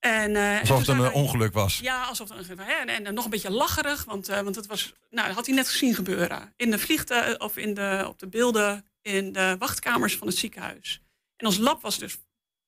[0.00, 1.78] En, eh, en Alsof het een eh, ongeluk was.
[1.78, 4.66] Ja, alsof het een hè, en, en, nog een beetje lacherig, want, eh, want het
[4.66, 6.52] was, nou, dat had hij net gezien gebeuren.
[6.56, 11.02] In de vliegtuig of in de, op de beelden in de wachtkamers van het ziekenhuis.
[11.36, 12.18] En ons lab was dus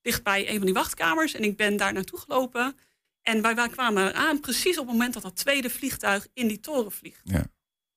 [0.00, 2.78] dichtbij een van die wachtkamers en ik ben daar naartoe gelopen.
[3.22, 6.60] En wij, wij kwamen aan precies op het moment dat dat tweede vliegtuig in die
[6.60, 7.20] toren vliegt.
[7.24, 7.44] Ja.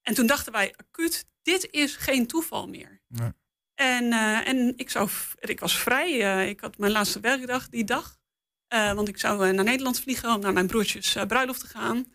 [0.01, 3.01] En toen dachten wij acuut, dit is geen toeval meer.
[3.07, 3.31] Nee.
[3.73, 4.13] En,
[4.45, 6.49] en ik, zou, ik was vrij.
[6.49, 8.17] ik had mijn laatste werkdag die dag.
[8.67, 11.67] Eh, want ik zou eh, naar Nederland vliegen om naar mijn broertjes eh, bruiloft te
[11.67, 12.13] gaan.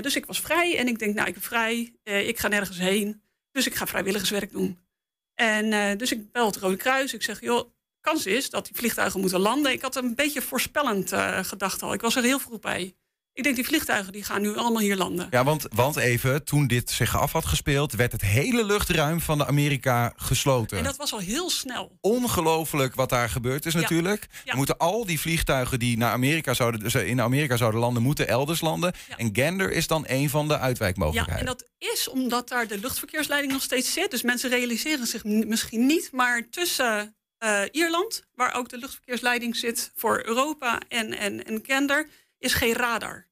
[0.00, 1.94] Dus ik was vrij en ik denk, nou, ik ben vrij.
[2.02, 3.22] ik ga nergens heen.
[3.52, 4.86] Dus ik ga vrijwilligerswerk doen.
[5.34, 7.14] En dus ik bel het Rode Kruis.
[7.14, 7.70] Ik zeg, joh,
[8.00, 9.72] kans is dat die vliegtuigen moeten landen.
[9.72, 11.12] Ik had een beetje voorspellend
[11.46, 11.92] gedacht al.
[11.92, 12.94] Ik was er heel vroeg bij.
[13.38, 15.26] Ik denk, die vliegtuigen die gaan nu allemaal hier landen.
[15.30, 19.38] Ja, want, want even, toen dit zich af had gespeeld, werd het hele luchtruim van
[19.38, 20.78] de Amerika gesloten.
[20.78, 21.98] En dat was al heel snel.
[22.00, 23.80] Ongelooflijk wat daar gebeurd is Ja.
[23.80, 24.26] natuurlijk.
[24.44, 24.50] Ja.
[24.50, 28.28] Er moeten al die vliegtuigen die naar Amerika zouden, dus in Amerika zouden landen, moeten
[28.28, 28.92] elders landen.
[29.16, 31.40] En Gander is dan een van de Ja, uitwijkmogelijkheden.
[31.40, 34.10] en dat is omdat daar de luchtverkeersleiding nog steeds zit.
[34.10, 36.08] Dus mensen realiseren zich misschien niet.
[36.12, 42.08] Maar tussen eh, Ierland, waar ook de luchtverkeersleiding zit voor Europa en, en, en Gander,
[42.38, 43.26] is geen radar.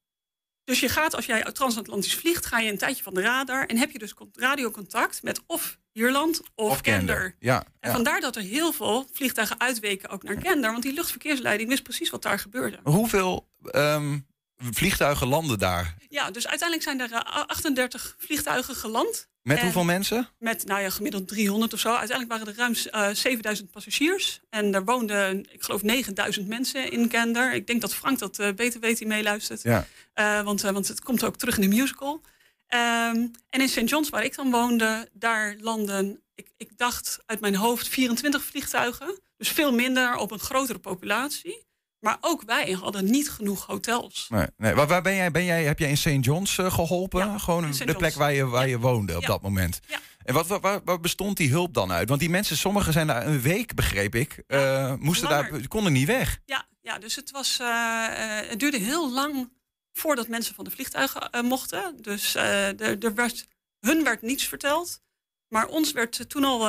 [0.66, 3.66] Dus je gaat, als jij transatlantisch vliegt, ga je een tijdje van de radar.
[3.66, 6.78] En heb je dus con- radiocontact met of Ierland of.
[6.82, 7.36] Gander.
[7.38, 7.92] Ja, En ja.
[7.94, 10.70] vandaar dat er heel veel vliegtuigen uitweken ook naar Gander.
[10.70, 12.78] Want die luchtverkeersleiding wist precies wat daar gebeurde.
[12.82, 14.18] Hoeveel ehm,
[14.56, 15.94] vliegtuigen landen daar?
[16.08, 19.28] Ja, dus uiteindelijk zijn er eh, 38 vliegtuigen geland.
[19.46, 20.28] Met En- hoeveel mensen?
[20.38, 21.88] Met nou ja, gemiddeld 300 of zo.
[21.88, 24.40] Uiteindelijk waren er ruim eh 7000 passagiers.
[24.50, 27.54] En er woonden, ik geloof, 9000 mensen in Gander.
[27.54, 29.62] Ik denk dat Frank dat eh, beter weet, die meeluistert.
[29.62, 29.86] Ja.
[30.14, 32.20] Eh, want, want het komt ook terug in de musical.
[32.66, 33.88] Ehm, en in St.
[33.88, 39.20] John's, waar ik dan woonde, daar landen, ik, ik dacht uit mijn hoofd, 24 vliegtuigen.
[39.36, 41.64] Dus veel minder op een grotere populatie.
[42.00, 44.26] Maar ook wij hadden niet genoeg hotels.
[44.28, 44.74] Nee, nee.
[44.74, 46.24] Waar, waar ben jij, ben jij, heb jij in St.
[46.24, 47.40] John's eh, geholpen?
[47.40, 49.26] Gewoon de plek waar je, waar je woonde op Ja.
[49.26, 49.80] dat moment.
[50.24, 52.08] En wat, wat, waar, waar bestond die hulp dan uit?
[52.08, 54.42] Want die mensen, sommigen zijn daar een week, begreep ik.
[54.46, 56.38] eh, moesten daar, konden niet weg.
[56.44, 58.06] Ja, ja dus het, was, eh,
[58.48, 59.52] het duurde heel lang
[59.92, 61.96] voordat mensen van de vliegtuigen mochten.
[62.00, 63.46] Dus er, er werd,
[63.80, 65.00] hun werd niets verteld.
[65.48, 66.60] Maar ons werd toen al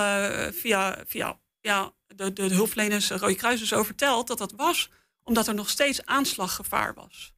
[0.54, 4.90] via, via ja, de, de, de hulpverleners, Rode Kruis, zo verteld dat dat was
[5.28, 7.34] omdat er nog steeds aanslaggevaar was.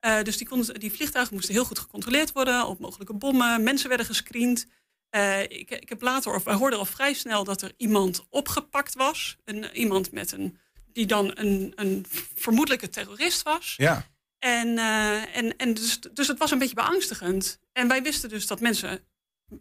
[0.00, 3.62] Eh, dus die, konden, die vliegtuigen moesten heel goed gecontroleerd worden op mogelijke bommen.
[3.62, 4.66] Mensen werden gescreend.
[5.10, 8.94] Eh, ik, ik heb later, of wij hoorden al vrij snel dat er iemand opgepakt
[8.94, 9.36] was.
[9.44, 10.58] Een, iemand met een,
[10.92, 13.74] die dan een, een vermoedelijke terrorist was.
[13.76, 14.06] Ja.
[14.38, 17.58] En, eh, en, en dus, dus het was een beetje beangstigend.
[17.72, 19.00] En wij wisten dus dat mensen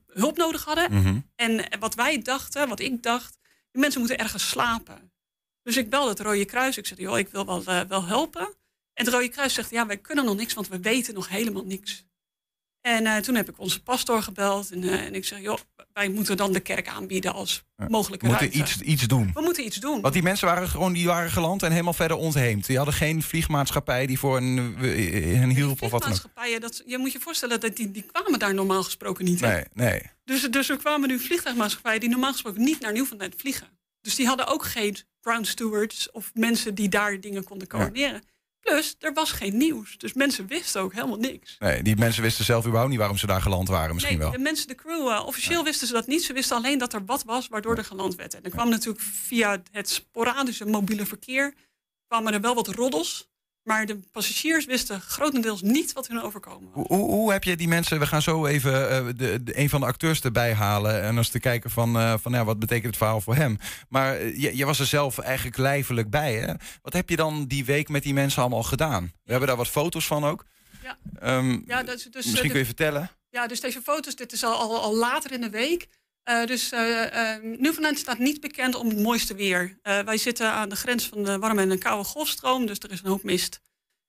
[0.08, 0.94] hulp nodig hadden.
[0.94, 1.20] Mhm.
[1.36, 3.38] En wat wij dachten, wat ik dacht,
[3.72, 5.12] die mensen moeten ergens slapen.
[5.68, 6.78] Dus ik belde het Rode Kruis.
[6.78, 8.42] Ik zei, joh, ik wil wel, eh, wel helpen.
[8.94, 11.66] En het Rode Kruis zegt, ja, wij kunnen nog niks, want we weten nog helemaal
[11.66, 12.06] niks.
[12.82, 14.72] En eh, toen heb ik onze pastoor gebeld.
[14.72, 15.58] En, eh, en ik zeg, joh,
[15.94, 18.74] wij moeten dan de kerk aanbieden als mogelijke We moeten ruimte.
[18.74, 19.32] iets, iets doen.
[19.34, 20.02] We moeten iets doen.
[20.02, 22.66] Want die mensen waren gewoon die waren geland en helemaal verder ontheemd.
[22.66, 24.76] Die hadden geen vliegmaatschappij die voor een,
[25.36, 26.62] hen hielp of wat dan ook.
[26.62, 29.40] Dat, je moet je voorstellen dat die, die kwamen daar normaal gesproken niet.
[29.40, 30.02] Nee, nee.
[30.24, 33.77] Dus, dus er kwamen nu vliegtuigmaatschappijen die normaal gesproken niet naar Nieuw-Vennep vliegen.
[34.08, 38.24] Dus die hadden ook geen ground stewards of mensen die daar dingen konden coördineren.
[38.60, 39.98] Plus, er was geen nieuws.
[39.98, 41.56] Dus mensen wisten ook helemaal niks.
[41.60, 41.84] nee.
[41.84, 44.36] Die mensen wisten zelf überhaupt niet waarom ze daar geland waren misschien nee, wel.
[44.36, 46.24] de mensen, de crew, eh, officieel wisten ze dat niet.
[46.24, 48.34] Ze wisten alleen dat er wat was waardoor er geland werd.
[48.34, 51.54] En er kwam natuurlijk via het sporadische mobiele verkeer...
[52.08, 53.30] kwamen er wel wat roddels.
[53.68, 56.70] Maar de passagiers wisten grotendeels niet wat hun overkomen.
[56.74, 59.70] Hoe, hoe, hoe heb je die mensen, we gaan zo even eh, de, de, een
[59.70, 61.02] van de acteurs erbij halen...
[61.02, 63.58] en eens te kijken van, eh, van ja, wat betekent het verhaal voor hem.
[63.90, 66.36] Maar eh, je, je was er zelf eigenlijk lijfelijk bij.
[66.36, 66.54] Hè?
[66.82, 69.04] Wat heb je dan die week met die mensen allemaal gedaan?
[69.04, 70.46] We hebben daar wat foto's van ook.
[70.84, 70.98] Ja.
[71.20, 73.10] Ehm, Ja, dus, dus, misschien kun je vertellen.
[73.30, 75.88] Ja, dus deze foto's, dit is al, al, al later in de week.
[76.28, 79.80] Eh, dus eh eh Newfoundland staat niet bekend om het mooiste weer.
[79.82, 83.02] Wij zitten aan de grens van de warme en een koude golfstroom, dus er is
[83.02, 83.60] een hoop mist.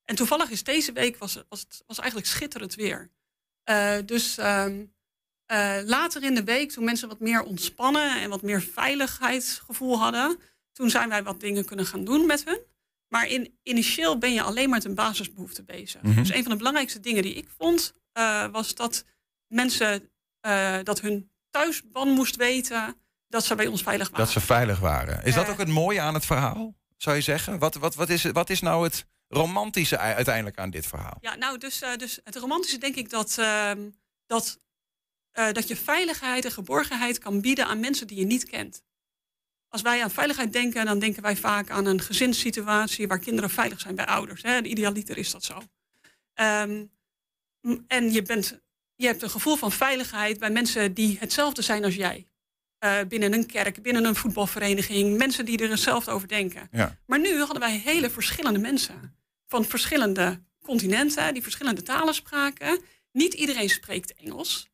[0.04, 3.11] En toevallig is deze week was, was, het, was eigenlijk schitterend weer.
[4.04, 4.85] Dus ehm,
[5.46, 10.38] eh, later in de week, toen mensen wat meer ontspannen en wat meer veiligheidsgevoel hadden,
[10.72, 12.61] toen zijn wij wat dingen kunnen gaan doen met hun.
[13.09, 16.02] Maar in, initieel ben je alleen maar met een basisbehoefte bezig.
[16.02, 16.14] Mhm.
[16.14, 17.94] Dus een van de belangrijkste dingen die ik vond,
[18.52, 19.04] was dat
[19.46, 20.11] mensen
[20.85, 22.96] dat hun thuisban moest weten
[23.28, 24.24] dat ze bij ons veilig waren.
[24.24, 25.24] Dat ze veilig waren.
[25.24, 27.58] Is dat Eh, ook het mooie aan het verhaal, zou je zeggen?
[27.58, 31.18] Wat, wat, wat, is, wat is nou het romantische uiteindelijk aan dit verhaal?
[31.20, 33.90] Ja, nou, dus, eh, dus het romantische denk ik dat, ehm,
[34.26, 34.58] dat,
[35.32, 38.82] eh, dat je veiligheid en geborgenheid kan bieden aan mensen die je niet kent.
[39.68, 43.80] Als wij aan veiligheid denken, dan denken wij vaak aan een gezinssituatie waar kinderen veilig
[43.80, 44.42] zijn bij ouders.
[44.42, 44.62] Hè?
[44.62, 45.62] Idealiter is dat zo.
[46.34, 46.84] Ehm,
[47.87, 48.61] en je, bent,
[48.98, 52.26] je hebt een gevoel van veiligheid bij mensen die hetzelfde zijn als jij.
[52.78, 56.68] Eh, binnen een kerk, binnen een voetbalvereniging, mensen die er hetzelfde over denken.
[56.72, 56.98] Ja.
[57.06, 59.16] Maar nu hadden wij hele verschillende mensen.
[59.46, 62.80] Van verschillende continenten, die verschillende talen spraken.
[63.12, 64.68] Niet iedereen spreekt Engels.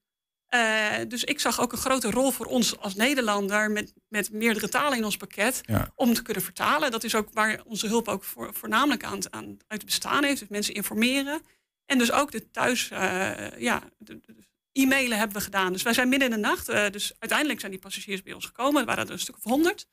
[0.46, 4.68] Eh, dus ik zag ook een grote rol voor ons als Nederlander met, met meerdere
[4.68, 5.92] talen in ons pakket Ja.
[5.94, 6.90] om te kunnen vertalen.
[6.90, 10.38] Dat is ook waar onze hulp ook voor, voornamelijk aan, aan uit bestaan heeft.
[10.38, 11.40] Dus mensen informeren.
[11.86, 15.72] En dus ook de thuis, eh, ja, de, de- de e-mailen hebben we gedaan.
[15.72, 16.68] Dus wij zijn midden in de nacht.
[16.68, 18.80] eh, dus uiteindelijk zijn die passagiers bij ons gekomen.
[18.80, 19.86] Er waren er een stuk of honderd.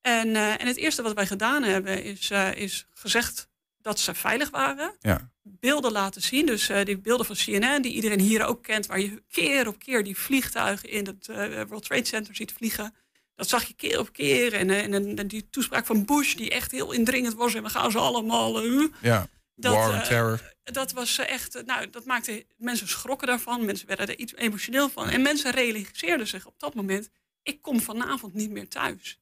[0.00, 4.50] En, eh, en het eerste wat wij gedaan hebben is, is gezegd dat ze veilig
[4.50, 4.96] waren.
[5.00, 5.30] Ja.
[5.42, 6.46] Beelden laten zien.
[6.46, 10.04] Dus die beelden van CNN, die iedereen hier ook kent, waar je keer op keer
[10.04, 11.26] die vliegtuigen in het
[11.68, 12.94] World Trade Center ziet vliegen.
[13.34, 14.52] Dat zag je keer op keer.
[14.52, 17.54] En, en, en, die toespraak van Bush, die echt heel indringend was.
[17.54, 18.62] En we gaan ze allemaal.
[19.00, 20.54] Ja, dat, war and eh, terror.
[20.64, 23.64] dat was eh, echt, eh, nou, dat maakte mensen schrokken daarvan.
[23.64, 25.08] Mensen werden er iets emotioneel van.
[25.08, 27.08] En mensen realiseerden zich op dat moment:
[27.42, 29.20] ik kom vanavond niet meer thuis.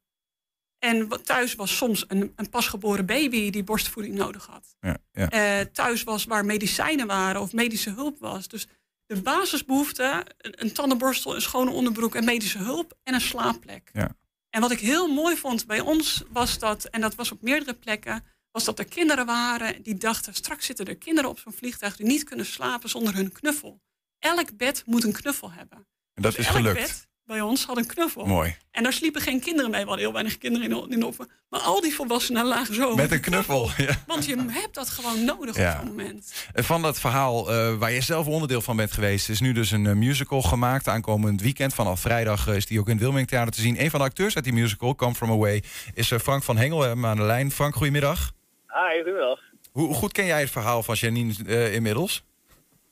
[0.79, 4.77] En thuis was soms een, een pasgeboren baby die borstvoeding nodig had.
[4.81, 5.29] Ja, ja.
[5.29, 8.49] Eh, thuis was waar medicijnen waren of medische hulp was.
[8.49, 8.67] Dus
[9.07, 13.91] de basisbehoeften, een, een tandenborstel, een schone onderbroek en medische hulp en een slaapplek.
[13.93, 14.17] Ja.
[14.51, 17.75] En wat ik heel mooi vond bij ons was dat, en dat was op meerdere
[17.75, 21.97] plekken, was dat er kinderen waren die dachten, straks zitten er kinderen op zo'n vliegtuig
[21.97, 23.81] die niet kunnen slapen zonder hun knuffel.
[24.19, 25.87] Elk bed moet een knuffel hebben.
[26.15, 26.81] En dat Dus is elk gelukt.
[26.81, 28.27] bed bij ons had een knuffel.
[28.27, 28.57] Mooi.
[28.71, 29.81] En daar sliepen geen kinderen mee.
[29.81, 31.15] We hadden heel weinig kinderen in.
[31.49, 32.95] Maar al die volwassenen lagen zo.
[32.95, 33.71] Met een knuffel.
[33.77, 34.03] Ja.
[34.07, 35.73] Want je hebt dat gewoon nodig Ja.
[35.73, 36.33] op zo'n moment.
[36.55, 39.87] Van dat verhaal eh, waar je zelf onderdeel van bent geweest, is nu dus een
[39.87, 40.89] eh, musical gemaakt.
[40.89, 43.81] Aankomend weekend, vanaf vrijdag, eh, is die ook in het Wilming Theater te zien.
[43.83, 45.63] Een van de acteurs uit die musical, Come From Away,
[45.95, 46.79] is Frank van Hengel.
[46.79, 47.51] We hebben hem aan de lijn.
[47.53, 48.33] Frank, goedemiddag.
[48.73, 49.41] Hi, goedemiddag.
[49.73, 52.25] Hoe goed ken jij het verhaal van Janine eh, inmiddels?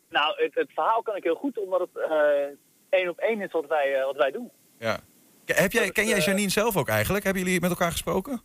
[0.08, 3.52] Nou, het, het verhaal kan ik heel goed, omdat het eh, één op één is
[3.52, 4.50] wat wij, eh, wat wij doen.
[4.78, 5.00] Ja.
[5.44, 7.24] Heb jij, ken jij Janine zelf ook eigenlijk?
[7.24, 8.42] Hebben jullie met elkaar gesproken?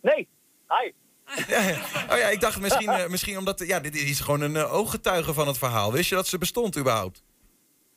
[0.00, 0.28] Nee,
[0.68, 0.92] hi.
[2.12, 3.66] Oh ja, ik dacht misschien, misschien omdat...
[3.66, 5.92] Ja, dit is gewoon een ooggetuige van het verhaal.
[5.92, 7.22] Wist je dat ze bestond überhaupt?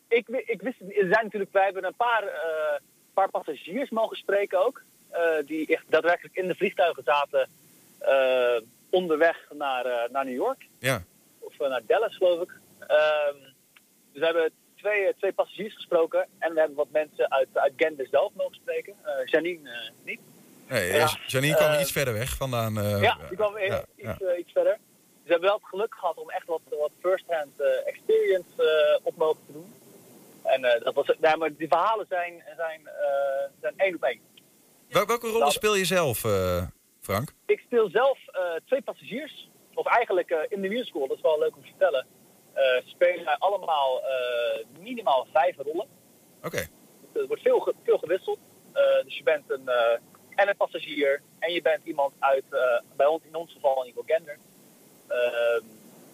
[0.08, 2.24] Ik, ik wist, er zijn natuurlijk, wij hebben een paar,
[3.14, 4.84] paar passagiers mogen spreken ook.
[5.46, 7.50] die echt daadwerkelijk in de vliegtuigen zaten
[8.90, 10.66] onderweg naar, eh, naar New York.
[10.80, 11.04] Ja.
[11.40, 12.52] Of eh, naar Dallas, geloof ik.
[12.80, 13.36] Ehm,
[14.12, 16.28] dus we hebben twee, eh, twee passagiers gesproken.
[16.40, 17.74] En we hebben wat mensen uit, uit
[18.12, 18.94] zelf mogen spreken.
[19.04, 20.20] Eh, Janine eh, niet.
[20.70, 22.78] Nee, Ja, Janine kwam eh, iets verder weg vandaan.
[22.78, 24.18] eh, ja, die kwam ja, iets, ja.
[24.20, 24.74] eh, iets verder.
[24.74, 29.06] Dus we hebben wel het geluk gehad om echt wat, wat first-hand eh, experience eh,
[29.06, 29.74] op mogen te doen.
[30.44, 34.20] En eh, dat was, nee, maar die verhalen zijn, zijn, eh, zijn één op één.
[34.90, 36.64] Wel- welke rollen speel je zelf, eh,
[37.08, 37.34] Frank?
[37.46, 39.50] Ik speel zelf eh, twee passagiers.
[39.74, 42.06] Of eigenlijk eh, in de musical, dat is wel leuk om te vertellen.
[42.54, 44.02] eh, spelen wij allemaal
[44.80, 45.88] minimaal vijf rollen.
[46.44, 46.68] Oké.
[47.14, 48.40] Er wordt veel, veel gewisseld.
[49.04, 49.70] Dus je bent een,
[50.36, 51.22] en een passagier.
[51.40, 52.44] En je bent iemand uit,
[52.96, 54.38] bij ons in ons geval in ieder geval gender.
[55.08, 55.66] Ehm,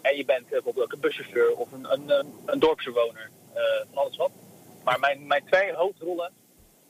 [0.01, 3.29] en je bent bijvoorbeeld ook een buschauffeur of een, een, een, een dorpsbewoner.
[3.89, 4.32] van alles wat.
[4.84, 6.32] Maar mijn, mijn twee hoofdrollen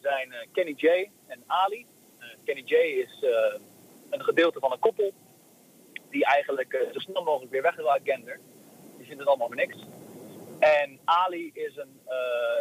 [0.01, 1.85] zijn Kenny J en Ali.
[2.45, 3.19] Kenny J is
[4.13, 5.11] een gedeelte van een koppel.
[6.09, 8.39] Die eigenlijk eh, zo snel mogelijk weer weg wil uit gender.
[8.97, 9.75] Die vindt het allemaal niks.
[10.59, 12.15] En Ali is een eh,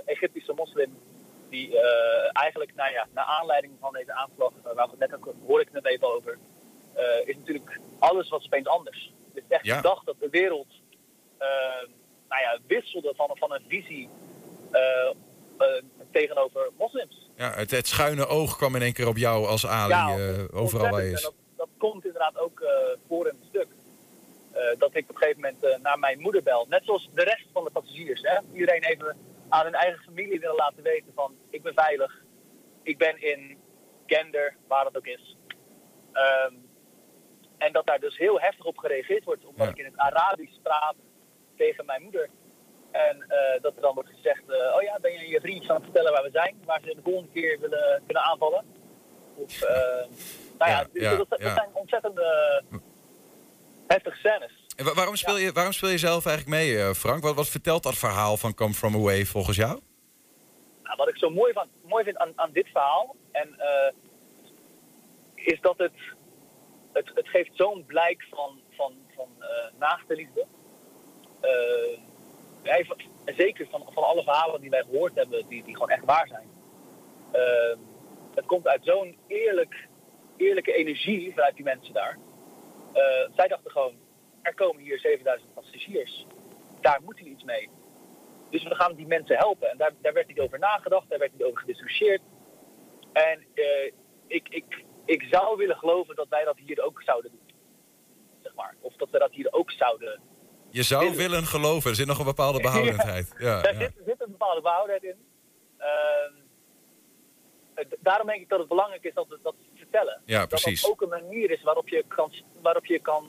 [0.04, 0.98] Egyptische moslim
[1.50, 5.62] die eh, eigenlijk, nou ja, naar aanleiding van deze aanslag, waar we net ook hoorde
[5.64, 6.38] ik het net even over,
[7.24, 9.12] is natuurlijk alles wat opeens anders.
[9.34, 9.76] Het is echt Ja.
[9.76, 10.66] gedacht dat de wereld
[12.28, 14.08] nou ja, wisselde van, van een visie
[16.10, 17.30] tegenover moslims.
[17.36, 20.86] Ja, het, het schuine oog kwam in één keer op jou als Ali Ja, overal
[20.86, 21.18] ontzettend.
[21.18, 21.24] is.
[21.24, 21.32] En
[21.88, 22.70] komt inderdaad ook eh,
[23.08, 23.68] voor in het stuk.
[24.52, 26.66] Eh, dat ik op een gegeven moment eh, naar mijn moeder bel.
[26.68, 28.22] Net zoals de rest van de passagiers.
[28.22, 28.38] Hè?
[28.52, 29.16] Iedereen even
[29.48, 31.34] aan hun eigen familie willen laten weten van...
[31.50, 32.22] ik ben veilig,
[32.82, 33.58] ik ben in
[34.06, 35.36] gender, waar het ook is.
[36.12, 36.54] Ehm,
[37.58, 39.44] en dat daar dus heel heftig op gereageerd wordt.
[39.44, 40.96] Omdat ik in het Arabisch praat
[41.56, 42.28] tegen mijn moeder.
[42.90, 43.24] En
[43.60, 44.42] dat er dan wordt gezegd...
[44.76, 46.62] oh ja, ben je je vriendjes aan het vertellen waar we zijn?
[46.64, 48.64] Waar ze de volgende keer willen kunnen aanvallen?
[49.34, 50.04] Of, eh,
[50.66, 52.78] nou ja, Ja, dus dat, zijn ontzettend eh,
[53.86, 54.66] heftige scènes.
[54.76, 57.22] En wa- waarom, speel je, waarom speel je zelf eigenlijk mee, eh, Frank?
[57.22, 59.80] Wat, wat vertelt dat verhaal van Come From Away volgens jou?
[60.82, 63.92] Nou, wat ik zo mooi, van, mooi vind aan, aan dit verhaal, en, eh,
[65.34, 65.92] is dat het,
[66.92, 70.46] het, het geeft zo'n blijk van, van, van eh naaste liefde.
[73.36, 76.48] Zeker van, van alle verhalen die wij gehoord hebben, die, die gewoon echt waar zijn.
[78.34, 79.88] Het komt uit zo'n eerlijk,
[80.42, 82.18] eerlijke energie vanuit die mensen daar.
[82.92, 83.02] Eh,
[83.36, 83.94] zij dachten gewoon,
[84.42, 86.26] er komen hier 7000 passagiers.
[86.80, 87.68] Daar moeten we iets mee.
[88.50, 89.70] Dus we gaan die mensen helpen.
[89.70, 92.22] En daar, daar werd niet over nagedacht, daar werd niet over gediscussieerd.
[93.12, 93.92] En eh,
[94.26, 97.54] ik, ik, ik zou willen geloven dat wij dat hier ook zouden doen.
[98.42, 98.74] Zeg maar.
[98.80, 100.20] Of dat we dat hier ook zouden.
[100.70, 103.34] Je zou willen geloven, er zit nog een bepaalde behoudendheid.
[103.38, 103.80] Ja, Daar ja.
[103.80, 105.16] Zit, zit een bepaalde behoudheid in.
[105.78, 106.32] Ehm,
[107.74, 109.54] eh, daarom denk ik dat het belangrijk is dat dat
[109.92, 110.20] vertellen.
[110.26, 110.80] Ja, Dat precies.
[110.80, 113.26] dat ook een manier is waarop je kan, waarop je kan,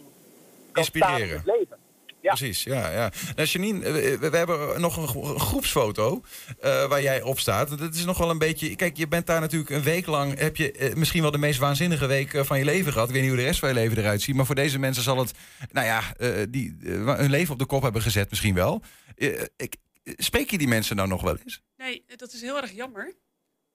[0.72, 1.38] kan staan in Inspireren.
[1.38, 1.78] het leven.
[2.22, 2.34] Ja.
[2.34, 2.92] Precies, ja.
[2.92, 3.12] ja.
[3.36, 6.22] Nou, Janine, we, we hebben nog een gro- een groepsfoto
[6.60, 7.80] eh, waar jij op staat.
[7.80, 8.76] Dat is nog wel een beetje...
[8.76, 10.38] Kijk, je bent daar natuurlijk een week lang...
[10.40, 13.08] heb je eh, misschien wel de meest waanzinnige week eh, van je leven gehad.
[13.08, 14.36] Ik weet niet hoe de rest van je leven eruit ziet.
[14.36, 15.32] Maar voor deze mensen zal het,
[15.72, 18.82] nou ja, eh, die hun leven op de kop hebben gezet misschien wel.
[19.58, 21.62] Ik, spreek je die mensen nou nog wel eens?
[21.78, 23.14] Nee, dat is heel erg jammer.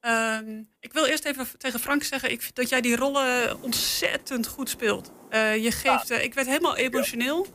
[0.01, 4.47] Ehm, ik wil eerst even tegen Frank zeggen ik vind dat jij die rollen ontzettend
[4.47, 5.11] goed speelt.
[5.29, 7.47] Eh, je geeft, eh, ik werd helemaal emotioneel,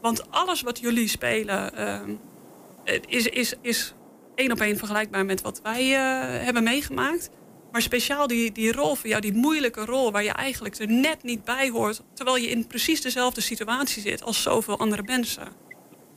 [0.00, 2.14] want alles wat jullie spelen ehm,
[3.06, 3.94] is, is, is
[4.34, 7.30] één op één vergelijkbaar met wat wij eh, hebben meegemaakt.
[7.72, 11.22] Maar speciaal die, die rol voor jou, die moeilijke rol waar je eigenlijk er net
[11.22, 15.48] niet bij hoort, terwijl je in precies dezelfde situatie zit als zoveel andere mensen.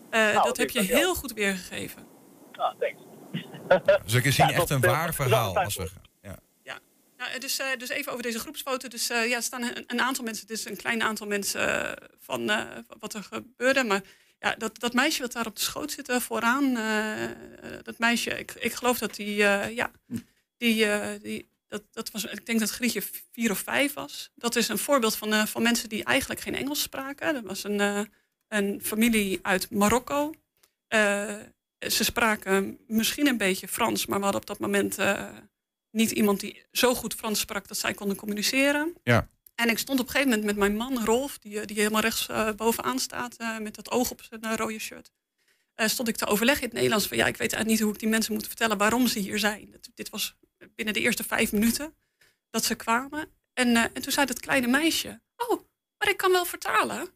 [0.09, 2.07] Nou, dat heb je heel goed weergegeven.
[2.51, 3.01] Ah, thanks.
[4.05, 5.57] Dus ik zie Ja, echt een dat- waar verhaal.
[5.57, 5.89] Als we,
[6.21, 6.37] ja.
[7.17, 8.87] Nou, dus, eh, dus even over deze groepsfoto.
[8.87, 11.85] Dus eh, ja, er staan een, een aantal mensen, het is een klein aantal mensen
[11.99, 12.63] eh, van eh,
[12.99, 13.83] wat er gebeurde.
[13.83, 14.01] Maar
[14.39, 17.31] ja, dat, dat meisje wat daar op de schoot zit eh, vooraan, eh, eh,
[17.83, 19.91] dat meisje, ik, ik geloof dat die, eh, ja,
[20.57, 23.01] die, eh, die dat, dat was, ik denk dat Grietje
[23.31, 24.31] vier of vijf was.
[24.35, 27.33] Dat is een voorbeeld van, eh, van mensen die eigenlijk geen Engels spraken.
[27.33, 28.01] Dat was een, eh,
[28.47, 30.33] een familie uit Marokko.
[30.87, 31.35] Eh,
[31.87, 35.29] ze spraken misschien een beetje Frans, maar we hadden op dat moment eh,
[35.91, 38.95] niet iemand die zo goed Frans sprak dat zij konden communiceren.
[39.03, 39.29] Ja.
[39.55, 42.01] En ik stond op een gegeven moment met mijn man, Rolf, die, eh, die helemaal
[42.01, 45.11] rechts eh, bovenaan staat, met dat oog op zijn rode shirt.
[45.75, 47.99] Stond ik te overleggen in het Nederlands van ja, ik weet eigenlijk niet hoe ik
[47.99, 49.75] die mensen moet vertellen waarom ze hier zijn.
[49.93, 50.35] Dit was
[50.75, 51.95] binnen de eerste vijf minuten
[52.49, 53.29] dat ze kwamen.
[53.53, 55.61] En, en toen zei dat kleine meisje, oh,
[55.97, 57.09] maar ik kan wel vertalen.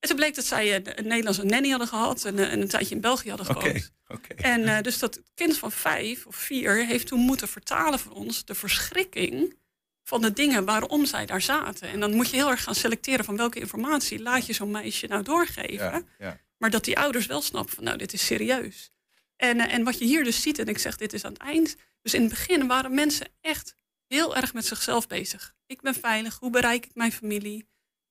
[0.00, 2.68] En toen bleek dat zij een, een Nederlandse nanny hadden gehad en, eh, en een
[2.68, 3.92] tijdje in België hadden gewoond.
[4.08, 4.34] oké.
[4.34, 8.44] En eh, dus dat kind van vijf of vier heeft toen moeten vertalen voor ons
[8.44, 9.58] de verschrikking
[10.02, 11.88] van de dingen waarom zij daar zaten.
[11.88, 15.06] En dan moet je heel erg gaan selecteren van welke informatie laat je zo'n meisje
[15.06, 15.74] nou doorgeven.
[15.76, 16.40] Ja, ja.
[16.56, 18.92] Maar dat die ouders wel snappen van nou, dit is serieus.
[19.36, 21.42] En, eh, en wat je hier dus ziet, en ik zeg dit is aan het
[21.42, 21.76] eind.
[22.02, 23.74] Dus in het begin waren mensen echt
[24.06, 25.54] heel erg met zichzelf bezig.
[25.66, 27.68] Ik ben veilig, hoe bereik ik mijn familie?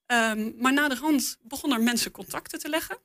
[0.09, 2.97] Ehm, maar na de hand begonnen mensen contacten te leggen.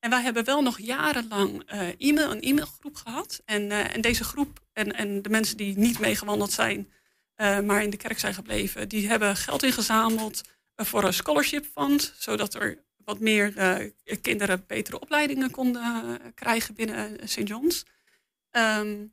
[0.00, 3.42] En wij hebben wel nog jarenlang eh, e-mail, een e-mailgroep gehad.
[3.44, 6.92] En, eh, en deze groep en, en de mensen die niet meegewandeld zijn,
[7.34, 10.42] eh, maar in de kerk zijn gebleven, die hebben geld ingezameld
[10.76, 13.52] voor een scholarship fund, zodat er wat meer
[14.20, 17.48] kinderen betere opleidingen konden krijgen binnen St.
[17.48, 17.84] John's.
[18.50, 19.06] Ehm,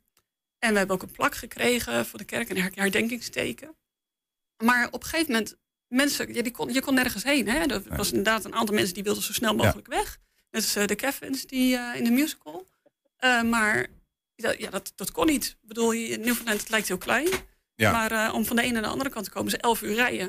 [0.60, 3.76] en we hebben ook een plak gekregen voor de kerk, een her- herdenkingsteken.
[4.64, 5.60] Maar op een gegeven moment,
[5.92, 7.48] mensen, ja, die kon, je kon nergens heen.
[7.48, 7.60] Hè?
[7.60, 10.18] Er was inderdaad een aantal mensen die wilden zo snel mogelijk weg.
[10.52, 12.68] Net als eh, de Kevins die, eh, in de musical.
[13.18, 13.88] Eh, maar
[14.36, 15.46] dat, ja, dat, dat kon niet.
[15.62, 17.28] Ik bedoel, je- Newfoundland het lijkt heel klein.
[17.76, 17.92] Ja.
[17.92, 20.26] Maar om van de ene naar de andere kant te komen, is 11 uur rijden.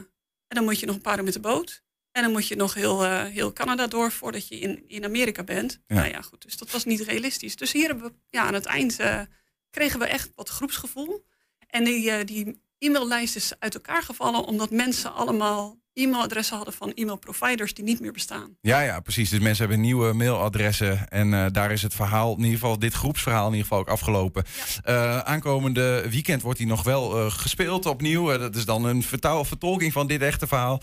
[0.48, 1.82] En dan moet je nog een paar uur met de boot.
[2.12, 5.80] En dan moet je nog heel, heel Canada door voordat je in, in Amerika bent.
[5.86, 5.94] Ja.
[5.94, 6.42] Nou ja, goed.
[6.42, 7.56] Dus dat was niet realistisch.
[7.56, 8.96] Dus hier hebben we, ja, aan het eind
[9.70, 11.24] kregen we echt wat groepsgevoel.
[11.66, 17.74] En die, die e-maillijst is uit elkaar gevallen omdat mensen allemaal e-mailadressen hadden van e-mailproviders
[17.74, 18.56] die niet meer bestaan.
[18.60, 19.30] Ja, ja, precies.
[19.30, 21.08] Dus mensen hebben nieuwe mailadressen.
[21.08, 23.88] En eh, daar is het verhaal, in ieder geval dit groepsverhaal, in ieder geval ook
[23.88, 24.44] afgelopen.
[24.82, 28.38] Eh, aankomende weekend wordt hij nog wel eh, gespeeld opnieuw.
[28.38, 30.80] Dat is dan een vertaal, vertolking van dit echte verhaal.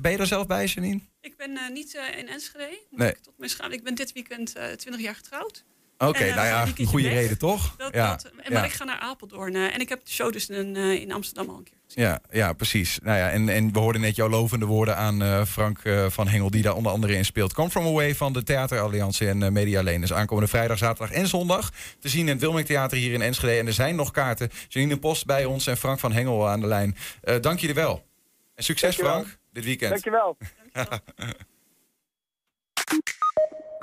[0.00, 1.00] Ben je er zelf bij, Janine?
[1.20, 2.78] Ik ben niet in Enschede.
[2.90, 3.08] Nee.
[3.08, 5.64] Ik, tot mijn ik ben dit weekend eh 20 jaar getrouwd.
[5.98, 7.74] Oké, eh, nou ja, goede reden toch?
[7.76, 8.50] Dat, ja, dat, en, ja.
[8.52, 9.54] Maar ik ga naar Apeldoorn.
[9.54, 11.76] eh, en ik heb de show dus in, eh, in Amsterdam al een keer.
[11.94, 12.98] Ja, ja, precies.
[13.02, 16.28] Nou ja, en, en we hoorden net jouw lovende woorden aan eh, Frank eh, van
[16.28, 17.52] Hengel, die daar onder andere in speelt.
[17.52, 20.00] Come From Away van de Theateralliantie en eh, Media Lane.
[20.00, 21.70] Dus aankomende vrijdag, zaterdag en zondag
[22.00, 23.58] te zien in het Wilming Theater hier in Enschede.
[23.58, 24.50] En er zijn nog kaarten.
[24.68, 26.96] Janine Post bij ons en Frank van Hengel aan de lijn.
[27.22, 28.06] Eh, dank jullie wel.
[28.54, 29.22] En succes Dankjewel.
[29.22, 29.90] Frank, dit weekend.
[29.90, 30.36] Dankjewel.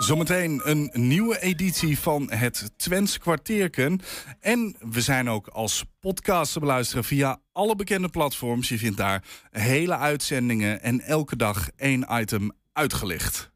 [0.06, 4.02] Zometeen een nieuwe editie van het Twents kwartierken.
[4.40, 8.70] En we zijn ook als podcast te beluisteren via alle bekende platforms.
[8.70, 13.52] Je vindt daar hele uitzendingen en elke dag één item uitgelicht.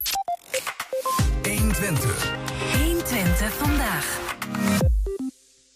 [1.44, 2.36] 120.
[2.78, 4.20] 120 vandaag.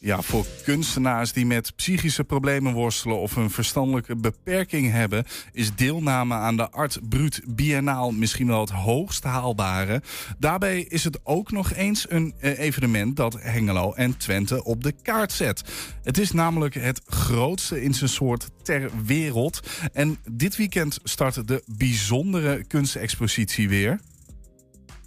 [0.05, 6.33] Ja, voor kunstenaars die met psychische problemen worstelen of een verstandelijke beperking hebben, is deelname
[6.33, 10.01] aan de Art Brut Biennaal misschien wel het hoogst haalbare.
[10.37, 14.93] Daarbij is het ook nog eens een eh, evenement dat Hengelo en Twente op de
[15.01, 15.63] kaart zet.
[16.01, 19.59] Het is namelijk het grootste in zijn soort ter wereld.
[19.93, 23.99] En dit weekend start de bijzondere kunstexpositie weer.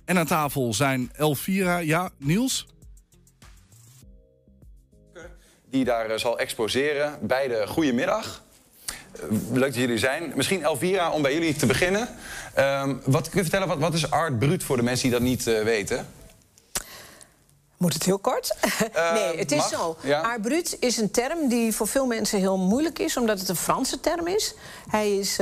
[0.04, 2.66] En aan tafel zijn Elvira, ja, Niels?
[5.70, 7.18] Die daar eh, zal exposeren.
[7.20, 8.42] Beide goedemiddag.
[9.12, 10.32] Eh, leuk dat jullie zijn.
[10.34, 12.08] Misschien Elvira, om bij jullie te beginnen.
[12.54, 15.28] Ehm, wat kun je vertellen, wat, wat is art brut voor de mensen die dat
[15.28, 16.06] niet eh, weten?
[17.76, 18.56] Moet het heel kort?
[19.14, 19.96] nee, het is mag, zo.
[20.02, 20.20] ja.
[20.20, 23.16] Art brut is een term die voor veel mensen heel moeilijk is...
[23.16, 24.54] omdat het een Franse term is.
[24.88, 25.38] Hij is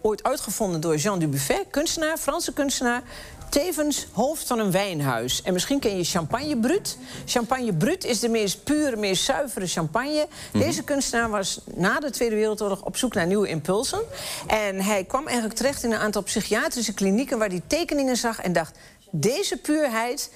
[0.00, 3.02] ooit uitgevonden door Jean Dubuffet, kunstenaar, Franse kunstenaar...
[3.50, 5.42] tevens hoofd van een wijnhuis.
[5.42, 6.98] En misschien ken je champagne brut.
[7.24, 10.26] Champagne brut is de meest pure, meest zuivere champagne.
[10.52, 14.00] Deze kunstenaar was na de Tweede Wereldoorlog op zoek naar nieuwe impulsen.
[14.46, 17.38] En hij kwam eigenlijk terecht in een aantal psychiatrische klinieken...
[17.38, 18.78] waar hij tekeningen zag en dacht...
[19.10, 20.30] deze puurheid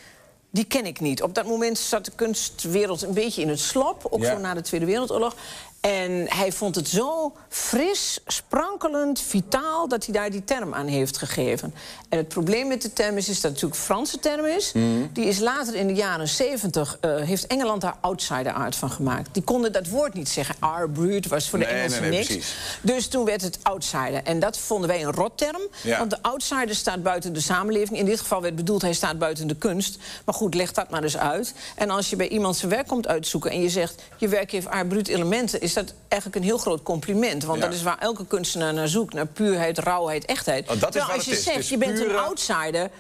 [0.52, 1.22] die ken ik niet.
[1.22, 4.06] Op dat moment zat de kunstwereld een beetje in het slop.
[4.10, 4.34] Ook Ja.
[4.34, 5.34] zo na de Tweede Wereldoorlog.
[5.80, 9.88] En hij vond het zo fris, sprankelend, vitaal...
[9.88, 11.74] dat hij daar die term aan heeft gegeven.
[12.08, 14.72] En het probleem met de term is, is dat het natuurlijk een Franse term is.
[14.72, 14.84] Mhm.
[15.12, 16.96] Die is later in de jaren 70...
[17.00, 19.28] eh, heeft Engeland daar outsider art van gemaakt.
[19.32, 20.54] Die konden dat woord niet zeggen.
[20.58, 22.32] Art brut was voor de Nee, Engelsen nee, nee, niks.
[22.32, 22.54] precies.
[22.80, 24.20] Dus toen werd het outsider.
[24.24, 25.60] En dat vonden wij een rotterm.
[25.82, 25.98] Ja.
[25.98, 27.98] Want de outsider staat buiten de samenleving.
[27.98, 29.98] In dit geval werd bedoeld, hij staat buiten de kunst.
[30.24, 31.54] Maar goed, leg dat maar eens uit.
[31.76, 33.50] En als je bij iemand zijn werk komt uitzoeken...
[33.50, 35.60] en je zegt, je werk heeft aardbruut elementen...
[35.70, 37.44] is dat eigenlijk een heel groot compliment.
[37.44, 37.64] Want Ja.
[37.66, 39.14] dat is waar elke kunstenaar naar zoekt.
[39.14, 40.70] Naar puurheid, rauwheid, echtheid.
[40.70, 42.90] Oh, dat is als je zegt, je bent pure- een outsider...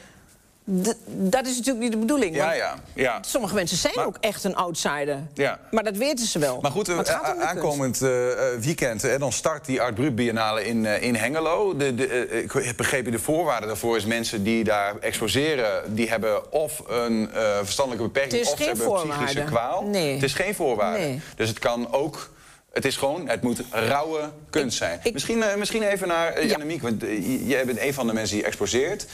[0.82, 2.34] D- dat is natuurlijk niet de bedoeling.
[2.36, 3.18] Ja, ja, ja.
[3.26, 5.18] Sommige mensen zijn ook echt een outsider.
[5.34, 5.58] Ja.
[5.70, 6.58] Maar dat weten ze wel.
[6.60, 10.64] Maar goed, eh, gaat aankomend eh, eh, weekend eh, dan start die Art Brut Biennale
[10.66, 11.76] in, in Hengelo.
[11.76, 15.94] De, de, ik heb begrepen, de voorwaarde daarvoor is mensen die daar exposeren...
[15.94, 17.30] die hebben of een
[17.62, 19.82] verstandelijke beperking of ze hebben een psychische kwaal.
[19.82, 20.12] Nee.
[20.14, 20.98] Het is geen voorwaarde.
[20.98, 21.20] Nee.
[21.36, 22.30] Dus het kan ook...
[22.72, 25.00] Het is gewoon, het moet rauwe kunst zijn.
[25.12, 28.36] misschien, eh, misschien even naar uh, Annemiek, want eh, jij bent een van de mensen
[28.36, 29.06] die exposeert.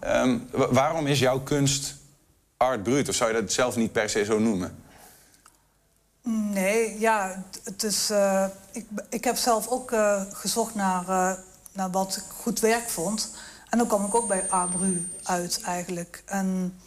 [0.00, 1.94] Ehm, wa- waarom is jouw kunst
[2.56, 3.08] art brut?
[3.08, 4.76] Of zou je dat zelf niet per se zo noemen?
[6.52, 8.10] Nee, ja, het- is.
[8.72, 9.92] ik, ik heb zelf ook
[10.32, 11.04] gezocht naar,
[11.72, 13.34] naar wat ik goed werk vond.
[13.70, 16.22] En dan kwam ik ook bij Art Bru uit eigenlijk.
[16.26, 16.78] En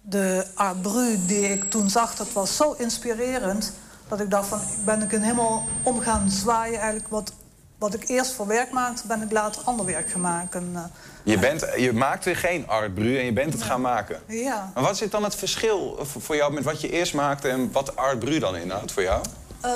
[0.00, 3.72] de Art Bru die ik toen zag, dat was zo inspirerend.
[4.08, 7.08] Dat ik dacht van, ben ik er helemaal om gaan zwaaien eigenlijk.
[7.08, 7.32] Wat,
[7.78, 10.70] wat ik eerst voor werk maakte, ben ik later ander werk gaan maken.
[10.74, 10.82] eh.
[11.22, 14.20] Je, bent, je maakte geen art brut en je bent het gaan maken.
[14.28, 14.70] ja.
[14.74, 17.96] Maar wat is dan het verschil voor jou met wat je eerst maakte en wat
[17.96, 19.24] art brut dan inhoudt voor jou?
[19.60, 19.72] Eh,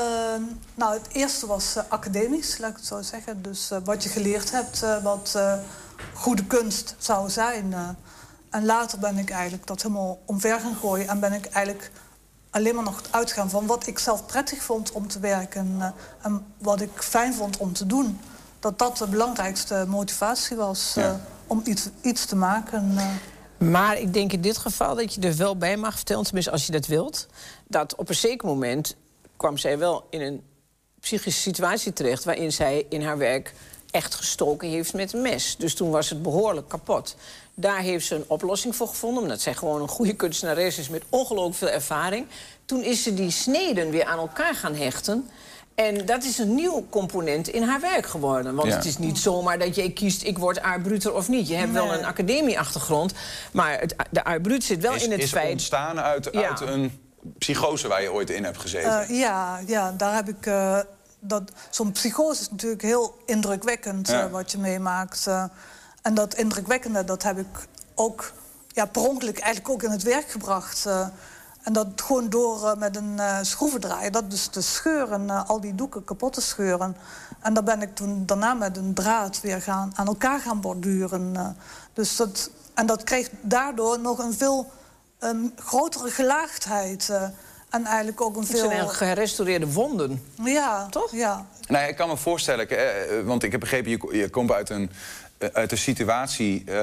[0.75, 3.43] nou, het eerste was eh, academisch, laat ik het zo zeggen.
[3.43, 5.39] Dus eh, wat je geleerd hebt, wat
[6.15, 7.75] goede kunst zou zijn.
[8.51, 11.09] en later ben ik eigenlijk dat helemaal omver gaan gooien...
[11.09, 11.91] en ben ik eigenlijk
[12.51, 15.77] alleen maar nog uitgaan van wat ik zelf prettig vond om te werken...
[15.79, 15.89] eh,
[16.23, 18.21] en wat ik fijn vond om te doen.
[18.61, 21.15] Dat dat de belangrijkste motivatie was eh,
[21.47, 22.93] om iets, iets te maken.
[22.97, 23.07] eh.
[23.69, 26.67] Maar ik denk in dit geval dat je er wel bij mag vertellen, tenminste als
[26.67, 27.27] je dat wilt,
[27.69, 28.97] dat op een zeker moment
[29.37, 30.43] kwam zij wel in een
[31.01, 33.55] psychische situatie terecht waarin zij in haar werk
[33.91, 35.57] echt gestoken heeft met een mes.
[35.59, 37.17] Dus toen was het behoorlijk kapot.
[37.55, 41.03] Daar heeft ze een oplossing voor gevonden, omdat zij gewoon een goede kunstenares is met
[41.09, 42.27] ongelooflijk veel ervaring.
[42.65, 45.29] Toen is ze die sneden weer aan elkaar gaan hechten.
[45.75, 48.55] En dat is een nieuw component in haar werk geworden.
[48.55, 48.75] Want Ja.
[48.77, 51.49] het is niet zomaar dat je kiest, ik word aardbruter of niet.
[51.49, 53.13] Je hebt wel een academieachtergrond,
[53.53, 55.51] maar het, de aardbrut zit wel is, in het is feit...
[55.53, 56.49] ontstaan uit, Ja.
[56.49, 57.01] uit een
[57.39, 59.01] psychose waar je ooit in hebt gezeten.
[59.09, 60.47] Eh, ja, ja, daar heb ik.
[60.47, 60.79] eh,
[61.23, 64.25] dat, zo'n psychose is natuurlijk heel indrukwekkend Ja.
[64.25, 65.27] eh, wat je meemaakt.
[66.03, 67.47] En dat indrukwekkende, dat heb ik
[67.95, 68.33] ook
[68.69, 70.87] ja, per ongeluk eigenlijk ook in het werk gebracht.
[70.87, 71.07] eh.
[71.63, 75.61] en dat gewoon door eh, met een eh, schroevendraaier, dat dus te scheuren, eh, al
[75.61, 76.97] die doeken kapot te scheuren.
[77.41, 81.37] En dan ben ik toen daarna met een draad weer gaan, aan elkaar gaan borduren.
[81.37, 81.49] eh.
[81.93, 84.71] dus dat, en dat kreeg daardoor nog een veel
[85.19, 87.09] ehm, grotere gelaagdheid.
[87.11, 87.23] eh.
[87.71, 88.59] en eigenlijk ook een Het veel...
[88.59, 90.25] zijn eigenlijk gerestaureerde wonden.
[90.45, 91.13] Ja, toch?
[91.13, 91.47] Ja.
[91.69, 94.71] Nou, ik kan me voorstellen, ik, want ik heb begrepen, je, ko- je komt uit
[94.71, 94.91] een,
[95.53, 96.75] uit een situatie, eh,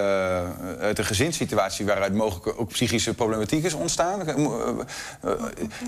[0.80, 4.28] uit een gezinssituatie waaruit mogelijk ook psychische problematiek is ontstaan.
[4.28, 4.70] Eh, eh,
[5.22, 5.32] eh,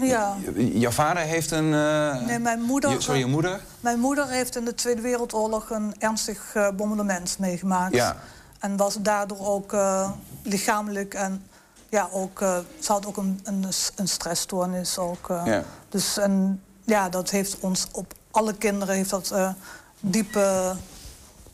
[0.01, 0.35] Ja.
[0.55, 1.73] Jouw vader heeft een.
[1.73, 2.89] eh, Nee, mijn moeder...
[2.91, 3.59] je- sorry, je moeder?
[3.79, 7.95] Mijn moeder heeft in de Tweede Wereldoorlog een ernstig eh, bombardement meegemaakt.
[7.95, 8.15] Ja.
[8.59, 10.11] En was daardoor ook eh,
[10.43, 11.43] lichamelijk en
[11.89, 13.65] ja, ook, eh, ze had ook een, een,
[13.95, 14.97] een stressstoornis.
[14.97, 15.41] Ook, eh.
[15.45, 15.63] Ja.
[15.89, 19.49] Dus en, ja, dat heeft ons op alle kinderen heeft dat eh,
[19.99, 20.75] diepe,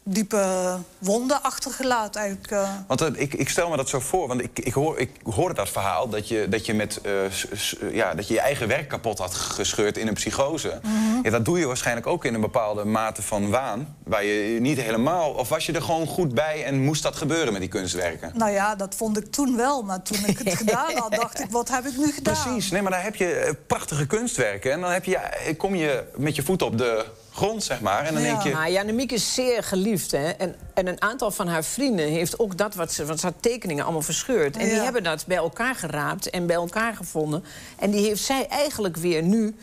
[0.07, 2.21] diepe wonden achtergelaten.
[2.21, 2.69] Eigenlijk, eh.
[2.87, 5.53] Want eh, ik, ik stel me dat zo voor, want ik, ik, hoor, ik hoorde
[5.55, 8.67] dat verhaal dat je, dat, je met, eh, s- s- ja, dat je je eigen
[8.67, 10.79] werk kapot had gescheurd in een psychose.
[10.83, 11.19] Mhm.
[11.23, 13.95] Ja, dat doe je waarschijnlijk ook in een bepaalde mate van waan.
[14.03, 15.31] Waar je niet helemaal.
[15.31, 18.31] Of was je er gewoon goed bij en moest dat gebeuren met die kunstwerken?
[18.35, 19.81] Nou ja, dat vond ik toen wel.
[19.83, 22.43] Maar toen ik het gedaan had, dacht ik, wat heb ik nu gedaan?
[22.43, 24.71] Precies, nee, maar dan heb je prachtige kunstwerken.
[24.71, 25.19] En dan heb je,
[25.57, 27.05] kom je met je voet op de
[27.35, 28.03] grond, zeg maar.
[28.05, 28.51] En dan denk je.
[28.51, 30.11] Maar Jannemiek is zeer geliefd.
[30.11, 30.29] Hè?
[30.29, 33.35] En, en een aantal van haar vrienden heeft ook dat wat ze, wat ze had
[33.39, 34.57] tekeningen allemaal verscheurd.
[34.57, 34.83] En die Ja.
[34.83, 37.43] hebben dat bij elkaar geraapt en bij elkaar gevonden.
[37.79, 39.55] En die heeft zij eigenlijk weer nu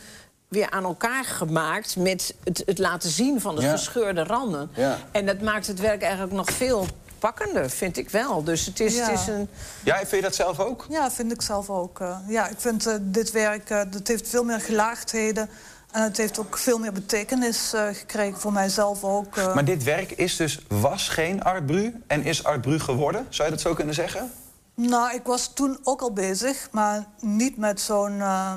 [0.48, 3.70] weer aan elkaar gemaakt met het, het laten zien van de Ja.
[3.70, 4.70] gescheurde randen.
[4.74, 4.98] Ja.
[5.12, 6.86] En dat maakt het werk eigenlijk nog veel
[7.18, 8.44] pakkender, vind ik wel.
[8.44, 9.10] Dus het is, Ja.
[9.10, 9.48] het is een...
[9.84, 10.86] Ja, vind je dat zelf ook?
[10.88, 12.00] Ja, vind ik zelf ook.
[12.00, 12.16] eh.
[12.28, 15.48] ja, ik vind eh, dit werk, eh, dat heeft veel meer gelaagdheden.
[15.92, 19.36] En het heeft ook veel meer betekenis eh, gekregen voor mijzelf ook.
[19.36, 19.54] eh.
[19.54, 23.26] Maar dit werk is dus, was geen Art Bru en is Art Bru geworden?
[23.28, 24.32] Zou je dat zo kunnen zeggen?
[24.74, 28.20] Nou, ik was toen ook al bezig, maar niet met zo'n...
[28.20, 28.52] eh,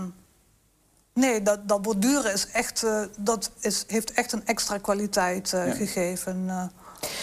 [1.14, 2.86] Nee, dat, dat borduren is echt,
[3.18, 6.50] dat is, heeft echt een extra kwaliteit gegeven.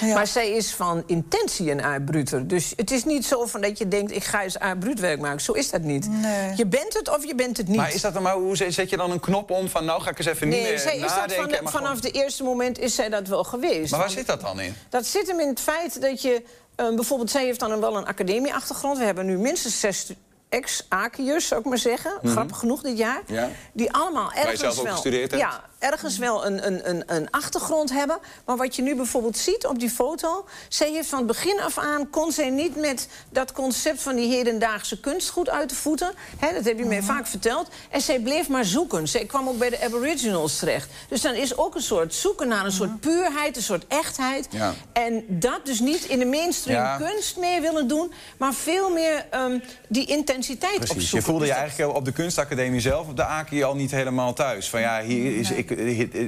[0.01, 0.14] Ja.
[0.14, 2.47] Maar zij is van intentie een aardbruter.
[2.49, 5.41] Dus het is niet zo van dat je denkt, ik ga eens aardbruutwerk maken.
[5.41, 6.09] Zo is dat niet.
[6.09, 6.53] Nee.
[6.57, 7.76] Je bent het of je bent het niet.
[7.76, 10.11] Maar is dat dan maar, hoe zet je dan een knop om van nou ga
[10.11, 11.37] ik eens even niet Nee, meer zij is dat nadenken?
[11.55, 13.91] van, maar vanaf gewoon- de eerste moment is zij dat wel geweest.
[13.91, 14.74] Maar waar Want zit dat dan in?
[14.89, 16.43] Dat zit hem in het feit dat je...
[16.76, 18.99] eh, bijvoorbeeld, zij heeft dan een- wel een academieachtergrond.
[18.99, 20.12] We hebben nu minstens zes
[20.49, 22.12] ex-Akiërs, zou ik maar zeggen.
[22.22, 22.33] Mhm.
[22.33, 23.22] Grappig genoeg dit jaar.
[23.26, 23.49] Ja.
[23.72, 24.93] Die allemaal ergens zelf ook wel...
[24.93, 25.43] gestudeerd hebt?
[25.43, 28.18] Ja, ergens wel een, een, een, een achtergrond hebben.
[28.45, 30.45] Maar wat je nu bijvoorbeeld ziet op die foto...
[30.68, 32.11] zij heeft van het begin af aan...
[32.11, 36.12] kon zij niet met dat concept van die hedendaagse kunst goed uit de voeten.
[36.55, 37.68] Dat heb je mij vaak verteld.
[37.91, 39.09] En zij bleef maar zoeken.
[39.09, 40.91] Zij kwam ook bij de aboriginals terecht.
[41.09, 44.47] Dus dan is ook een soort zoeken naar een soort puurheid, een soort echtheid.
[44.51, 44.72] Ja.
[44.93, 46.97] En dat dus niet in de mainstream Ja.
[46.97, 48.12] kunst meer willen doen...
[48.39, 49.59] maar veel meer ehm,
[49.89, 50.95] die intensiteit Precies.
[50.95, 51.18] opzoeken.
[51.18, 53.91] Je voelde je Dus dat- eigenlijk op de kunstacademie zelf, op de AKI, al niet
[53.91, 54.68] helemaal thuis.
[54.70, 55.70] Van ja, hier is, ik,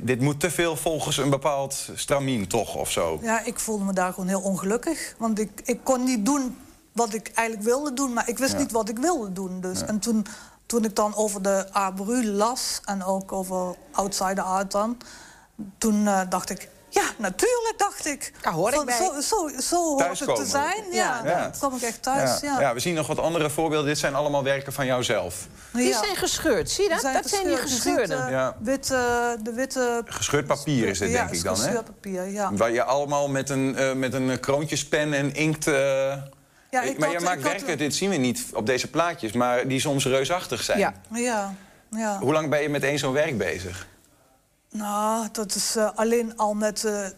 [0.02, 3.18] dit moet te veel volgens een bepaald stramien, toch, of zo.
[3.22, 5.14] Ja, ik voelde me daar gewoon heel ongelukkig.
[5.18, 6.56] Want ik, ik kon niet doen
[6.92, 8.58] wat ik eigenlijk wilde doen, maar ik wist Ja.
[8.58, 9.60] niet wat ik wilde doen.
[9.60, 9.80] Dus.
[9.80, 9.86] Ja.
[9.86, 10.26] En toen,
[10.66, 14.96] toen ik dan over de Abru las en ook over Outside Art dan...
[15.78, 18.32] toen eh, dacht ik, ja, natuurlijk, dacht ik.
[18.40, 18.94] Daar hoor ik Van, bij.
[18.96, 20.84] Zo, zo, zo hoort het te zijn.
[20.92, 21.40] Ja, Ja.
[21.42, 22.40] dan kwam ik echt thuis.
[22.40, 22.60] Ja.
[22.60, 23.86] Ja, we zien nog wat andere voorbeelden.
[23.88, 25.34] Dit zijn allemaal werken van jouzelf.
[25.72, 25.98] Die Ja.
[26.02, 27.00] zijn gescheurd, zie je dat?
[27.00, 27.50] Die dat zijn die.
[27.50, 28.14] Je ziet, gescheurde.
[28.14, 28.56] eh, Ja.
[28.60, 30.02] witte, de witte...
[30.06, 31.62] Gescheurd papier is dit, ja, denk ik dan, hè?
[31.62, 32.50] gescheurd papier, ja.
[32.52, 35.66] Waar je allemaal met een, eh, met een kroontjespen en inkt...
[35.66, 38.66] eh, Ja, ik maar had- jij maakt ik had- werken, dit zien we niet op
[38.66, 39.32] deze plaatjes...
[39.32, 40.78] maar die soms reusachtig zijn.
[40.78, 40.92] Ja.
[41.12, 41.54] Ja,
[41.90, 42.18] ja.
[42.18, 43.86] Hoe lang ben je met één zo'n werk bezig?
[44.76, 47.12] Nou, dat is eh, alleen al met eh, eh,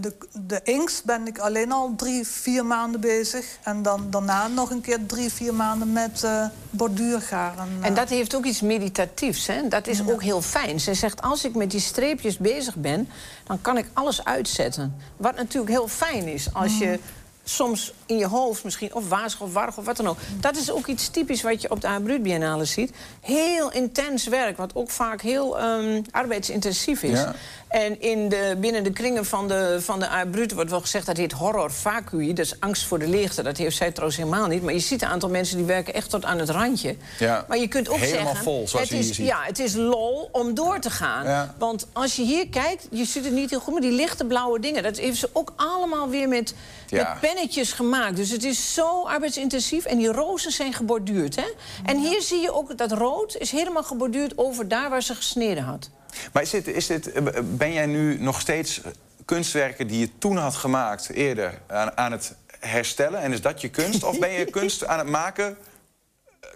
[0.00, 3.58] de, de inks ben ik alleen al drie, vier maanden bezig.
[3.62, 7.68] En dan daarna nog een keer drie, vier maanden met eh borduurgaren.
[7.80, 9.46] En dat heeft ook iets meditatiefs.
[9.46, 9.68] Hè?
[9.68, 10.80] Dat is ook heel fijn.
[10.80, 13.08] Ze zegt, als ik met die streepjes bezig ben...
[13.46, 14.96] dan kan ik alles uitzetten.
[15.16, 16.98] Wat natuurlijk heel fijn is als je
[17.44, 18.94] soms in je hoofd misschien...
[18.94, 20.16] of wazig of warrig of wat dan ook.
[20.40, 22.92] Dat is ook iets typisch wat je op de Abrut Biennale ziet.
[23.20, 27.18] Heel intens werk, wat ook vaak heel ehm, arbeidsintensief is.
[27.18, 27.34] Ja.
[27.68, 31.06] En in de, binnen de kringen van de, van de Abrut wordt wel gezegd...
[31.06, 33.42] dat heet horror vacui, dat is angst voor de leegte.
[33.42, 34.62] Dat heeft zij trouwens helemaal niet.
[34.62, 36.96] Maar je ziet een aantal mensen die werken echt tot aan het randje.
[37.18, 37.44] Ja.
[37.48, 38.42] Maar je kunt ook Helemaal zeggen...
[38.42, 39.26] vol, zoals het je is, hier ziet.
[39.26, 41.24] Ja, het is lol om door te gaan.
[41.24, 41.54] Ja.
[41.58, 43.72] Want als je hier kijkt, je ziet het niet heel goed...
[43.72, 46.54] maar die lichte blauwe dingen, dat heeft ze ook allemaal weer met,
[46.86, 47.18] Ja.
[47.22, 48.16] met pennetjes gemaakt.
[48.16, 49.84] Dus het is zo arbeidsintensief.
[49.84, 51.52] En die rozen zijn geborduurd, hè?
[51.84, 55.62] En hier zie je ook dat rood is helemaal geborduurd over daar waar ze gesneden
[55.64, 55.90] had.
[56.32, 58.80] Maar is dit, is dit, eh, ben jij nu nog steeds
[59.24, 63.20] kunstwerken die je toen had gemaakt, eerder, aan, aan het herstellen?
[63.20, 64.04] En is dat je kunst?
[64.04, 65.56] Of ben je kunst aan het maken,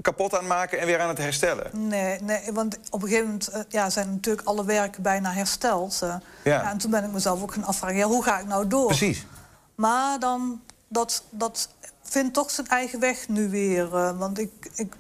[0.01, 1.71] kapot aan het maken en weer aan het herstellen?
[1.89, 5.99] Nee, nee, want op een gegeven moment eh, ja, zijn natuurlijk alle werken bijna hersteld.
[6.03, 6.15] eh.
[6.45, 6.71] Ja.
[6.71, 8.87] en toen ben ik mezelf ook gaan afvragen, ja, hoe ga ik nou door?
[8.87, 9.27] Precies.
[9.75, 11.69] Maar dan, dat, dat
[12.03, 13.95] vindt toch zijn eigen weg nu weer.
[13.95, 14.95] eh, want ik, ik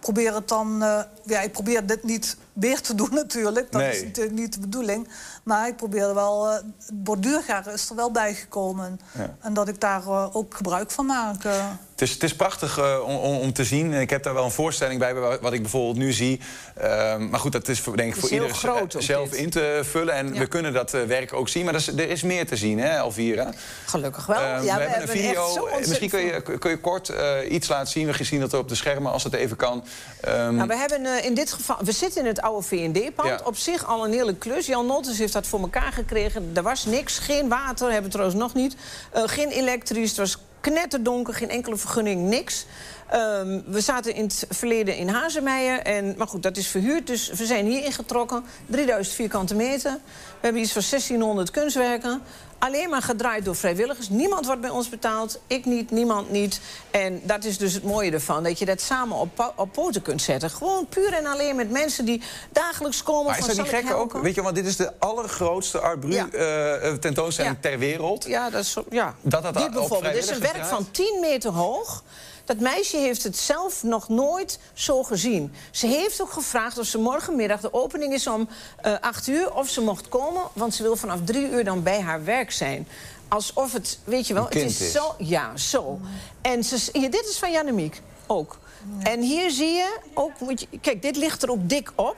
[0.00, 0.82] probeer het dan...
[0.82, 3.72] eh, ja, ik probeer dit niet weer te doen natuurlijk.
[3.72, 3.96] Dat Nee.
[3.96, 5.08] is natuurlijk niet de bedoeling.
[5.42, 6.46] Maar ik probeer wel...
[6.48, 9.00] eh, het borduurgaren is er wel bijgekomen.
[9.18, 9.34] Ja.
[9.40, 11.44] En dat ik daar eh, ook gebruik van maak.
[11.44, 11.66] eh.
[11.92, 13.92] Het is, het is prachtig eh, om, om, te zien.
[13.92, 16.40] Ik heb daar wel een voorstelling bij, wa- wat ik bijvoorbeeld nu zie.
[16.76, 18.54] Ehm, maar goed, dat is voor, denk ik voor iedereen
[18.98, 19.38] zelf dit.
[19.40, 20.14] in te vullen.
[20.14, 20.38] En Ja.
[20.40, 21.64] we kunnen dat werk ook zien.
[21.64, 23.50] Maar er is, er is meer te zien, hè, Elvira?
[23.86, 24.36] Gelukkig wel.
[24.38, 25.44] Ehm, ja, we, hebben een video.
[25.44, 28.06] echt zo Misschien kun je, kun je kort eh, iets laten zien.
[28.12, 29.84] We zien dat er op de schermen, als het even kan.
[30.20, 33.28] Ehm, Nou, we hebben eh, in dit geval, we zitten in het oude V&D-pand.
[33.28, 33.40] Ja.
[33.44, 34.66] Op zich al een hele klus.
[34.66, 36.50] Jan Noltens heeft dat voor elkaar gekregen.
[36.54, 38.76] Er was niks, geen water, hebben we trouwens nog niet.
[39.12, 42.66] Eh, geen elektrisch, het was knetterdonker, geen enkele vergunning, niks.
[43.08, 45.78] Ehm, we zaten in het verleden in Hazemeijer.
[45.78, 48.44] En, maar goed, dat is verhuurd, dus we zijn hier ingetrokken.
[48.66, 49.92] 3000 vierkante meter.
[49.92, 52.22] We hebben iets van 1600 kunstwerken.
[52.64, 54.08] Alleen maar gedraaid door vrijwilligers.
[54.08, 55.38] Niemand wordt bij ons betaald.
[55.46, 56.60] Ik niet, niemand niet.
[56.90, 58.42] En dat is dus het mooie ervan.
[58.42, 60.50] Dat je dat samen op, op poten kunt zetten.
[60.50, 63.24] Gewoon puur en alleen met mensen die dagelijks komen.
[63.24, 64.12] maar is van, dat niet gek ook?
[64.12, 66.28] Weet je, want dit is de allergrootste Art Brut Ja.
[66.30, 67.68] eh, eh, tentoonstelling Ja.
[67.70, 68.24] ter wereld.
[68.24, 69.14] Ja, dat is zo, ja.
[69.20, 70.14] Dat dat Dit bijvoorbeeld.
[70.14, 72.02] Dit is een werk van 10 meter hoog.
[72.44, 75.52] Dat meisje heeft het zelf nog nooit zo gezien.
[75.70, 79.68] Ze heeft ook gevraagd of ze morgenmiddag, de opening is om eh 8 uur, of
[79.68, 82.88] ze mocht komen, want ze wil vanaf 3 uur dan bij haar werk zijn.
[83.28, 84.92] Alsof het, weet je wel, het is, is.
[84.92, 85.14] zo.
[85.18, 86.00] Ja, zo.
[86.42, 88.58] En ze, hier, dit is van Jannemiek ook.
[89.02, 92.16] En hier zie je ook, moet je, kijk, dit ligt er ook dik op.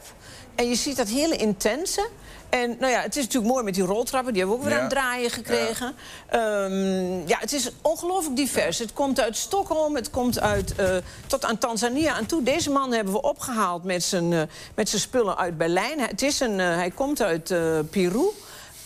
[0.54, 2.08] En je ziet dat hele intense.
[2.48, 4.32] En nou ja, het is natuurlijk mooi met die roltrappen.
[4.32, 4.84] Die hebben we ook weer Ja.
[4.84, 5.94] aan het draaien gekregen.
[6.28, 8.78] Ehm, ja, het is ongelooflijk divers.
[8.78, 10.96] Het komt uit Stockholm, het komt uit, eh,
[11.26, 12.42] tot aan Tanzania aan toe.
[12.42, 14.42] Deze man hebben we opgehaald met zijn, eh,
[14.74, 16.00] met zijn spullen uit Berlijn.
[16.00, 17.54] Het is een, eh, hij komt uit
[17.90, 18.24] Peru.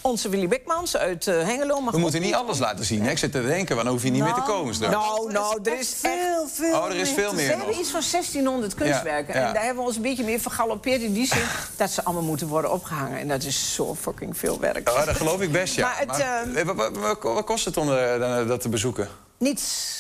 [0.09, 0.49] Onze Willy
[0.93, 1.81] uit eh, Hengelo.
[1.81, 3.03] Maar We moeten niet alles laten zien.
[3.03, 3.11] Hè?
[3.11, 4.93] Ik zit te denken, want dan hoef je niet meer te komen straks.
[4.95, 7.79] Nou, nou, er is veel, veel Oh, er is veel We meer hebben nog.
[7.79, 9.35] iets van 1600 kunstwerken.
[9.35, 9.47] Ja, ja.
[9.47, 11.43] En daar hebben we ons een beetje meer vergalopeerd in die zin...
[11.77, 13.19] dat ze allemaal moeten worden opgehangen.
[13.19, 14.89] En dat is zo fucking veel werk.
[14.89, 15.87] Oh, dat geloof ik best, ja.
[15.87, 19.09] Maar het, ehm, eh, wat, wat- kost het om eh, dan, dat te bezoeken?
[19.39, 19.97] Niets.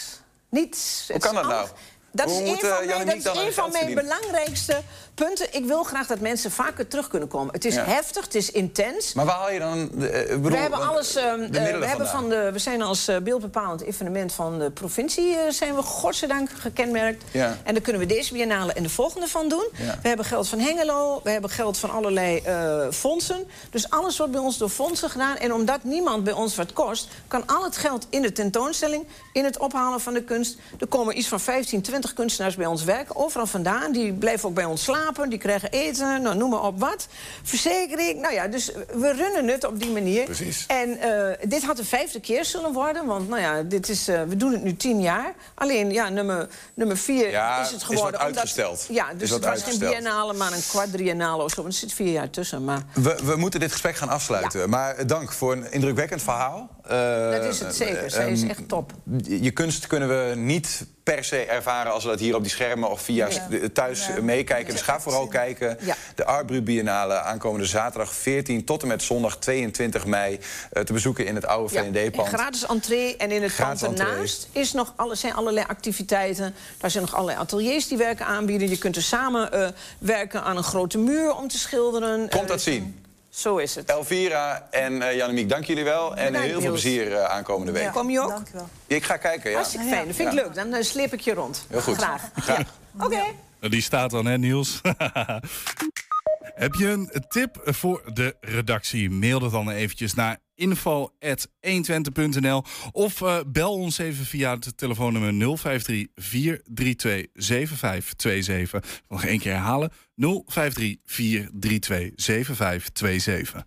[0.50, 1.04] Niets.
[1.06, 1.68] Hoe Het kan dat nou?
[2.10, 4.82] Dat is een moet, van mijn, Jannemiek dat dan is een van mijn belangrijkste
[5.18, 5.46] punten.
[5.54, 7.52] Ik wil graag dat mensen vaker terug kunnen komen.
[7.54, 7.84] Het is Ja.
[7.84, 9.12] heftig, het is intens.
[9.14, 9.78] Maar waar haal je dan...
[10.02, 11.14] eh, ik bedoel, we hebben alles.
[11.16, 12.06] ehm, eh, we, hebben vandaan?
[12.06, 16.50] van de, we zijn als eh, beeldbepalend evenement van de provincie eh, zijn we godzijdank
[16.58, 17.24] gekenmerkt.
[17.30, 17.56] Ja.
[17.64, 19.68] En daar kunnen we deze biennale en de volgende van doen.
[19.72, 19.98] Ja.
[20.02, 23.46] We hebben geld van Hengelo, we hebben geld van allerlei eh, fondsen.
[23.70, 25.36] Dus alles wordt bij ons door fondsen gedaan.
[25.36, 29.44] En omdat niemand bij ons wat kost, kan al het geld in de tentoonstelling, in
[29.44, 30.58] het ophalen van de kunst.
[30.80, 33.92] Er komen iets van 15, 20 kunstenaars bij ons werken, overal vandaan.
[33.92, 37.06] Die blijven ook bij ons slapen, die krijgen eten, nou, noem maar op wat.
[37.42, 40.24] Verzekering, nou ja, dus we runnen het op die manier.
[40.24, 40.64] Precies.
[40.66, 44.22] En eh, dit had de vijfde keer zullen worden, want nou ja, dit is, eh,
[44.22, 45.34] we doen het nu tien jaar.
[45.54, 48.20] Alleen, ja, nummer, nummer vier Ja, is is het geworden.
[48.20, 48.86] uitgesteld.
[48.90, 51.62] ja, Is dus het was geen biennale, maar een quadriennale of zo.
[51.62, 52.82] Want er zit vier jaar tussen, maar...
[52.94, 54.70] We, we moeten dit gesprek gaan afsluiten.
[54.70, 56.68] Maar eh, dank voor een indrukwekkend verhaal.
[56.88, 58.10] Eh, Dat is het zeker.
[58.10, 58.92] Zij is ehm, echt top.
[59.22, 62.90] Je kunst kunnen we niet per se ervaren als we dat hier op die schermen
[62.90, 63.68] of via Ja.
[63.72, 64.22] thuis Ja.
[64.22, 64.72] meekijken.
[64.72, 65.76] Dus ga vooral kijken.
[65.80, 65.94] Ja.
[66.14, 70.38] De Artbru Biennale aankomende zaterdag 14 tot en met zondag 22 mei
[70.72, 72.28] eh, te bezoeken in het oude VND-pand.
[72.28, 73.16] gratis entree.
[73.16, 76.54] En in het Gratis pand ernaast is nog alle, zijn allerlei activiteiten.
[76.78, 78.68] Daar zijn nog allerlei ateliers die werken aanbieden.
[78.68, 79.68] Je kunt er samen eh,
[79.98, 82.28] werken aan een grote muur om te schilderen.
[82.28, 83.00] Komt dat zien.
[83.38, 83.88] Zo is het.
[83.90, 86.16] Elvira en eh Jannemiek, dank jullie wel.
[86.16, 86.82] En Bedankt, heel veel Niels.
[86.82, 87.92] plezier eh, aankomende week.
[87.92, 88.28] Kom je ook?
[88.28, 88.68] Dank u wel.
[88.86, 89.56] Ik ga kijken, ja.
[89.56, 90.06] Hartstikke fijn.
[90.06, 90.44] Dat vind ik Ja.
[90.44, 90.54] leuk.
[90.54, 91.66] Dan eh, sleep ik je rond.
[91.68, 91.96] Heel goed.
[91.96, 92.22] Graag.
[92.44, 92.66] Graag.
[93.00, 93.22] Oké.
[93.60, 94.80] Die staat dan, hè, Niels?
[96.64, 99.10] Heb je een tip voor de redactie?
[99.10, 106.06] Mail dat dan eventjes naar info.120.nl of eh, bel ons even via het telefoonnummer 053
[106.14, 109.02] 432 7527.
[109.08, 109.92] Nog één keer herhalen.
[110.16, 113.64] 053 432 7527.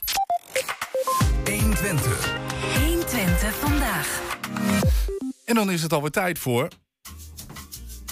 [1.45, 2.39] 120.
[2.77, 4.21] 120 vandaag.
[5.45, 6.67] En dan is het alweer tijd voor...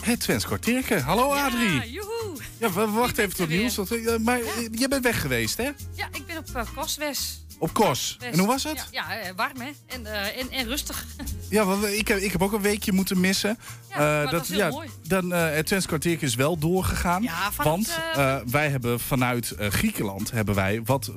[0.01, 0.99] Het Twents kwartiertje.
[0.99, 1.69] Hallo Adrie.
[1.69, 2.37] Ja, joehoe.
[2.57, 3.89] Ja, we wachten even tot.
[3.89, 5.69] Dat, eh, maar eh, je bent weg geweest, hè?
[5.93, 7.45] Ja, ik ben op uh, Koswes.
[7.59, 8.17] Op Kos.
[8.19, 8.87] En hoe was het?
[8.91, 9.69] Ja, ja, eh, warm hè.
[9.85, 11.05] En, eh, en, en rustig.
[11.49, 13.57] Ja, want ik heb, ik heb ook een weekje moeten missen.
[13.89, 14.89] Ja, Eh, dat was heel mooi.
[15.07, 17.23] Dan, eh het Twents kwartiertje is wel doorgegaan.
[17.23, 17.99] Ja, want
[18.45, 21.11] wij hebben vanuit Griekenland hebben wij wat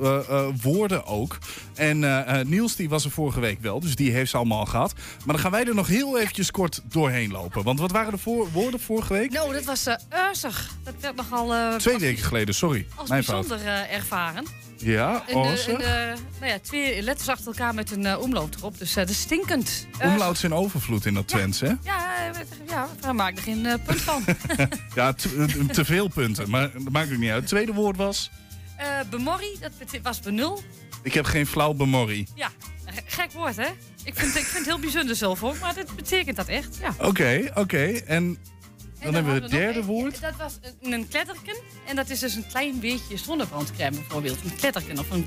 [0.62, 1.38] woorden ook.
[1.74, 1.99] En
[2.49, 4.93] Niels die was er vorige week wel, dus die heeft ze allemaal al gehad.
[4.95, 7.62] Maar dan gaan wij er nog heel eventjes kort doorheen lopen.
[7.62, 9.30] Want wat waren de voor, woorden vorige week?
[9.30, 9.95] Nou, dat was uh,
[10.28, 10.70] urzig.
[10.84, 11.78] Dat werd nogal...
[11.78, 12.86] Twee weken geleden, sorry.
[12.95, 14.45] Als Mijn bijzonder ervaren.
[14.83, 18.78] Ja, En, eh, eh, nou ja, twee letters achter elkaar met een uh, omloop erop.
[18.78, 19.87] Dus eh, dat is stinkend.
[19.93, 20.07] Urzig.
[20.12, 21.66] Omlaut zijn overvloed in dat Twents, hè?
[21.83, 24.24] Ja, eh, ja, daar maak ik er geen eh, punt van.
[24.95, 27.41] Ja, te, eh, te veel punten, maar dat maakt ook niet uit.
[27.41, 28.30] Het tweede woord was...
[28.76, 29.72] Eh bemorrie, dat
[30.03, 30.62] was benul.
[31.03, 32.28] Ik heb geen flauw bemorrie.
[32.35, 32.51] Ja,
[32.85, 33.68] eh, gek woord hè.
[34.05, 36.76] Ik vind, ik vind het heel bijzonder zelf ook, maar dit betekent dat echt.
[36.80, 36.95] Ja.
[37.07, 37.85] Oké, oké.
[38.07, 38.39] En
[39.03, 40.20] dan hebben we het derde een- woord.
[40.20, 41.57] Dat was een, een kletterken.
[41.86, 44.38] En dat is dus een klein beetje zonnebrandcrème bijvoorbeeld.
[44.44, 45.26] Een kletterken of een,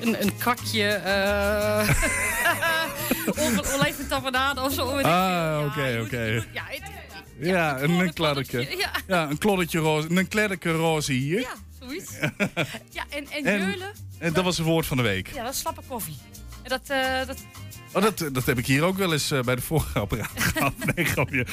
[0.00, 0.88] een, een kwakje.
[0.88, 1.88] eh
[3.30, 4.88] of een olijfentapenade of zo.
[4.88, 6.44] Ah, oké, oké.
[7.40, 8.76] Ja, een, kladdertje.
[8.76, 8.90] Ja.
[9.06, 10.10] Ja, een kloddertje roze.
[10.10, 11.40] Een kledderke roze hier.
[11.40, 12.12] ja, zoiets.
[12.98, 13.92] ja, en, en, En- jeulen.
[14.18, 15.28] En dat was het woord van de week.
[15.34, 16.16] Ja, dat is slappe koffie.
[16.62, 17.36] En dat, eh, dat,
[17.96, 20.72] Oh, dat, dat heb ik hier ook wel eens eh, bij de vorige apparaat gehad.
[20.94, 21.46] Nee, grapje.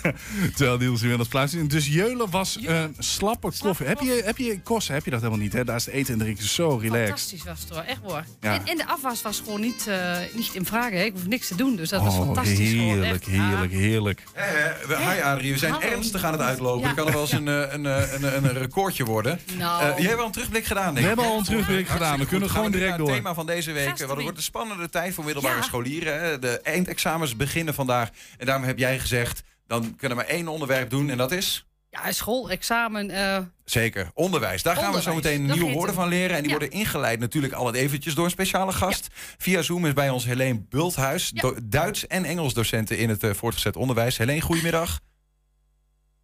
[0.56, 1.68] Terwijl Niels het plaatsen is.
[1.68, 3.86] Dus jeulen was een slappe koffie.
[3.86, 4.94] Heb je, heb je kosten?
[4.94, 5.52] Heb je dat helemaal niet?
[5.52, 5.64] Hè?
[5.64, 7.06] Daar is het eten en drinken zo relaxed.
[7.06, 8.24] fantastisch was het hoor, echt hoor.
[8.40, 8.52] Ja.
[8.54, 10.90] En, en de afwas was gewoon niet, eh, niet in vraag.
[10.90, 11.02] Hè.
[11.04, 12.58] Ik hoef niks te doen, dus dat was Oh, fantastisch.
[12.58, 14.22] heerlijk, heerlijk, heerlijk.
[14.32, 14.44] Eh,
[14.86, 15.86] we- Hi Adrie, we zijn Hallo.
[15.88, 16.80] ernstig aan het uitlopen.
[16.82, 16.88] Ja.
[16.88, 19.40] Er kan er wel eens een, eh, een, eh, een, een, een recordje worden.
[19.58, 19.82] Nou.
[19.84, 21.06] Eh, jij hebt al een terugblik gedaan, denk We ik.
[21.06, 22.18] hebben al een terugblik gedaan.
[22.18, 23.06] We kunnen gewoon we direct door.
[23.06, 23.86] Het thema van deze week.
[23.86, 25.62] Want het wordt een spannende tijd voor middelbare Ja.
[25.62, 25.86] scholieren.
[25.96, 26.38] Hè.
[26.38, 28.08] De eindexamens beginnen vandaag.
[28.38, 31.10] En daarom heb jij gezegd, dan kunnen we maar één onderwerp doen.
[31.10, 31.62] En dat is...
[31.90, 33.10] Ja, school, examen.
[33.10, 34.62] eh, Zeker, onderwijs.
[34.62, 36.36] Daar gaan we zo meteen dat nieuwe woorden van leren.
[36.36, 36.58] En die Ja.
[36.58, 39.08] worden ingeleid natuurlijk al eventjes door een speciale gast.
[39.38, 41.52] Via Zoom is bij ons Helene Bulthuis, Ja.
[41.62, 44.16] Duits en Engels docenten in het eh, voortgezet onderwijs.
[44.18, 45.00] Helene, goedemiddag.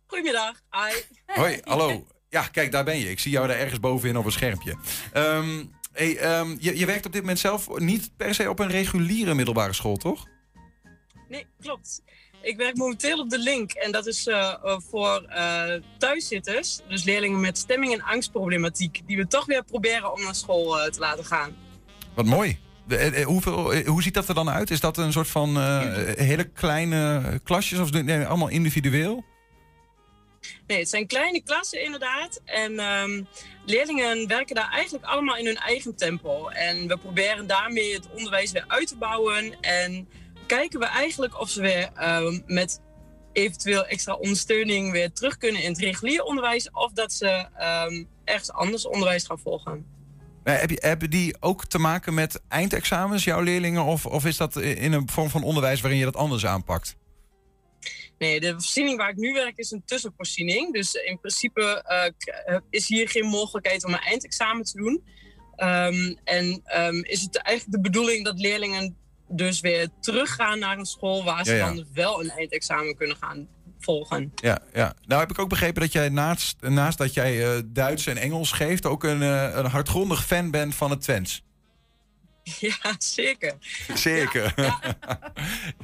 [0.06, 0.52] Goedemiddag.
[0.70, 1.00] Hi.
[1.26, 2.06] Hoi, hallo.
[2.28, 3.10] Ja, kijk, daar ben je.
[3.10, 4.76] Ik zie jou daar ergens bovenin op een schermpje.
[5.12, 5.64] Ehm,
[5.94, 9.34] hey, ehm, je, je werkt op dit moment zelf niet per se op een reguliere
[9.34, 10.26] middelbare school, toch?
[11.28, 12.02] Nee, klopt.
[12.44, 17.04] Ik werk momenteel op de Link en dat is eh, eh, voor eh, thuiszitters, dus
[17.04, 21.24] leerlingen met stemming- en angstproblematiek, die we toch weer proberen om naar school te laten
[21.24, 21.56] gaan.
[22.14, 22.58] Wat mooi.
[23.24, 24.70] Hoeveel, hoe ziet dat er dan uit?
[24.70, 25.56] Is dat een soort van
[26.16, 29.24] hele kleine klasjes of nee, allemaal individueel?
[30.66, 32.40] Nee, het zijn kleine klassen inderdaad.
[32.44, 33.22] En ehm,
[33.64, 36.48] leerlingen werken daar eigenlijk allemaal in hun eigen tempo.
[36.48, 39.60] En we proberen daarmee het onderwijs weer uit te bouwen.
[39.60, 40.08] En
[40.46, 42.80] kijken we eigenlijk of ze weer ehm, met
[43.32, 46.70] eventueel extra ondersteuning weer terug kunnen in het regulier onderwijs.
[46.70, 49.86] Of dat ze ehm, ergens anders onderwijs gaan volgen.
[50.44, 53.84] Heb je, hebben die ook te maken met eindexamens, jouw leerlingen?
[53.84, 56.96] Of, of is dat in een vorm van onderwijs waarin je dat anders aanpakt?
[58.24, 60.72] Nee, de voorziening waar ik nu werk is een tussenvoorziening.
[60.72, 65.02] Dus in principe eh, is hier geen mogelijkheid om een eindexamen te doen.
[65.56, 68.96] Ehm, en ehm, is het eigenlijk de bedoeling dat leerlingen
[69.28, 71.74] dus weer teruggaan naar een school waar ze Ja, ja.
[71.74, 73.48] dan wel een eindexamen kunnen gaan
[73.78, 74.32] volgen.
[74.34, 74.94] Ja, ja.
[75.06, 78.52] Nou heb ik ook begrepen dat jij naast, naast dat jij eh, Duits en Engels
[78.52, 78.86] geeft...
[78.86, 81.43] ook een, eh, een hardgrondig fan bent van het Twents.
[82.60, 83.54] Ja, zeker.
[83.94, 84.54] Zeker.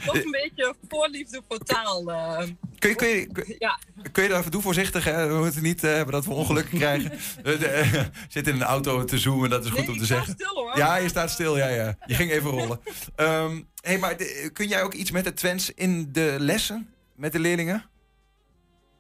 [0.05, 2.11] Toch een beetje voorliefde voor taal.
[2.11, 2.39] eh.
[2.79, 3.79] Kun je, kun, je, kun, ja.
[4.13, 5.27] kun je daar even, doe voorzichtig, hè?
[5.29, 7.13] we moeten niet eh, hebben dat we ongelukken krijgen.
[7.45, 10.33] Eh, zit in een auto te zoomen, dat is goed om te zeggen.
[10.33, 10.77] stil, hoor.
[10.77, 11.97] Ja, je staat stil, ja, ja.
[12.07, 12.81] Je ging even rollen.
[13.17, 17.33] Ehm hey, maar de- kun jij ook iets met het Twents in de lessen met
[17.33, 17.85] de leerlingen?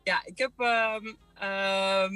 [0.04, 0.50] Ja, ik heb.
[0.56, 2.14] ehm, ehm,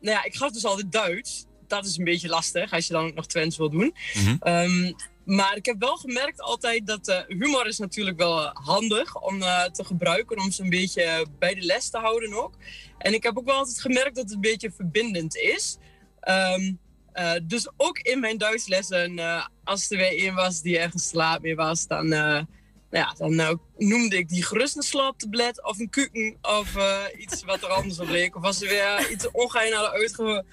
[0.00, 1.46] nou ja, ik gaf dus altijd Duits.
[1.70, 3.94] Dat is een beetje lastig als je dan ook nog Twents wil doen.
[4.40, 4.92] Ehm,
[5.24, 9.42] maar ik heb wel gemerkt altijd dat eh, humor is natuurlijk wel eh, handig om
[9.42, 10.38] eh, te gebruiken.
[10.38, 12.54] Om ze een beetje bij de les te houden ook.
[12.98, 15.76] En ik heb ook wel altijd gemerkt dat het een beetje verbindend is.
[16.20, 16.72] Ehm,
[17.12, 19.20] eh, dus ook in mijn Duitslessen,
[19.64, 22.46] als er weer één was die ergens te laat mee was, dan, nou
[22.90, 26.76] ja, dan noemde ik die gerust een slaaptablet of een kuken of
[27.18, 28.36] iets wat er anders op leek.
[28.36, 30.44] Of als er weer iets ongeheim hadden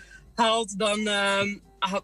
[0.41, 1.55] uitgehaald, dan ehm,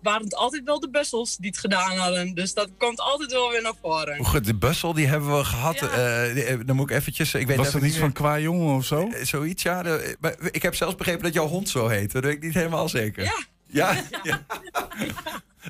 [0.01, 2.33] waren het altijd wel de bussels die het gedaan hadden.
[2.33, 4.17] Dus dat komt altijd wel weer naar voren.
[4.17, 5.75] Hoe goed, de bussel die hebben we gehad.
[5.75, 7.33] Eh, die- eh, dan moet ik eventjes...
[7.33, 9.09] Ik weet Was even dat iets niet van qua jongen of zo?
[9.09, 9.83] eh, Zoiets, ja.
[9.83, 12.11] De- maar ik heb zelfs begrepen dat jouw hond zo heet.
[12.11, 13.23] Dat weet ik niet helemaal zeker.
[13.23, 13.43] Ja.
[13.67, 14.03] Ja?
[14.23, 14.45] ja.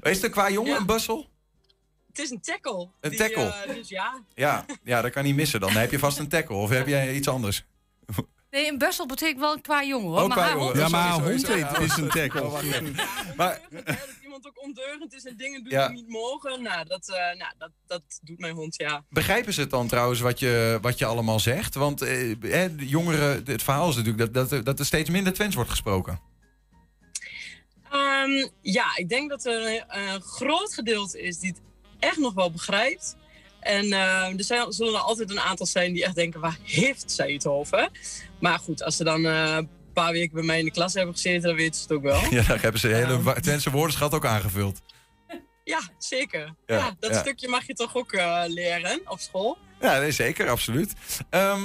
[0.02, 1.30] Is het qua jongen een bussel?
[2.08, 2.90] Het is een tackle.
[3.02, 3.44] Een Die, tackle.
[3.66, 4.22] eh, dus ja.
[4.36, 5.72] Ja, ja, dat kan niet missen dan.
[5.74, 6.56] Dan heb je vast een tackle.
[6.56, 7.66] Of heb jij iets anders?
[8.54, 10.28] Nee, een bussel betekent wel een qua jongen hoor.
[10.28, 10.66] Maar qua haar jongen.
[10.66, 12.44] hond Ja, is maar haar hond is een tackle.
[12.44, 12.62] Oh.
[13.36, 15.88] Maar Dat iemand ook ondeugend is en dingen doet Ja.
[15.88, 16.62] die niet mogen.
[16.62, 19.04] Nou, dat, eh, nou dat, dat doet mijn hond, ja.
[19.10, 21.76] begrijpen ze het dan trouwens wat je, wat je allemaal zegt?
[21.76, 25.34] Want eh, hè, de jongeren, het verhaal is natuurlijk dat, dat, dat er steeds minder
[25.34, 26.20] Twents wordt gesproken.
[27.92, 31.62] Ehm, ja, ik denk dat er een, een groot gedeelte is die het
[32.00, 33.16] echt nog wel begrijpt.
[33.64, 37.12] En ehm, er zijn, zullen er altijd een aantal zijn die echt denken, waar heeft
[37.12, 37.90] zij het over?
[38.40, 41.14] Maar goed, als ze dan eh, een paar weken bij mij in de klas hebben
[41.14, 42.22] gezeten, dan weten ze het ook wel.
[42.40, 44.82] Ja, daar hebben ze de hele wa- Twentse woordenschat ook aangevuld.
[45.64, 46.54] Ja, zeker.
[46.66, 47.20] Ja, Ja, dat ja.
[47.20, 49.58] stukje mag je toch ook eh, leren op school?
[49.82, 50.94] Ja, nee, zeker, absoluut.
[51.30, 51.62] Ehm,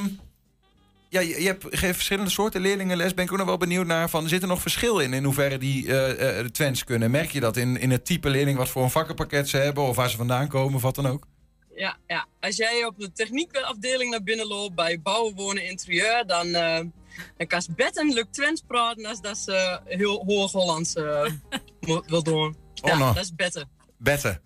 [1.08, 3.14] ja, je, je hebt geeft verschillende soorten leerlingenles.
[3.14, 5.58] Ben ik ook nog wel benieuwd naar van, zit er nog verschil in in hoeverre
[5.58, 7.10] die eh eh, Twents kunnen?
[7.10, 9.96] Merk je dat in, in het type leerling wat voor een vakkenpakket ze hebben of
[9.96, 11.26] waar ze vandaan komen of wat dan ook?
[11.78, 12.26] Ja, ja.
[12.40, 16.80] Als jij op de techniekafdeling naar binnen loopt bij bouwen, wonen, interieur, dan, eh
[17.36, 21.30] dan kan ze bed en lukt Twents praten als dat ze heel hoog Hollands eh,
[22.06, 22.56] wil doen.
[22.82, 23.14] Oh, ja, nou.
[23.14, 23.34] dat is
[23.98, 24.40] beter.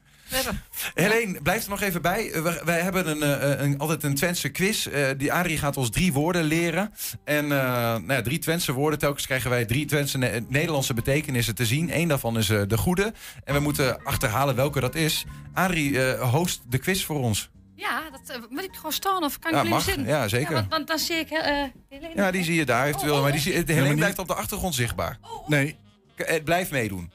[0.94, 2.30] Helene, blijf er nog even bij.
[2.32, 4.86] Eh, we- Wij hebben een, eh, een, altijd een Twentse quiz.
[4.86, 6.92] Eh, die Adrie gaat ons drie woorden leren.
[7.24, 8.98] En eh, nou ja, drie Twentse woorden.
[8.98, 11.96] Telkens krijgen wij drie Twentse Ne- Nederlandse betekenissen te zien.
[11.96, 13.12] Eén daarvan is eh, de goede.
[13.44, 15.24] En we moeten achterhalen welke dat is.
[15.52, 17.50] Adrie eh, host de quiz voor ons.
[17.76, 19.82] Ja, dat, eh, moet ik gewoon staan of kan Ja, ik blijven mag.
[19.82, 20.06] zitten?
[20.06, 20.52] Ja, zeker.
[20.54, 22.12] want, want dan zie ik eh Helene.
[22.14, 23.22] Ja, die zie je daar eventueel.
[23.22, 25.18] Maar die zie, Helene maar blijft op de achtergrond zichtbaar.
[25.46, 25.76] Nee,
[26.16, 27.12] K- eh, Blijf meedoen.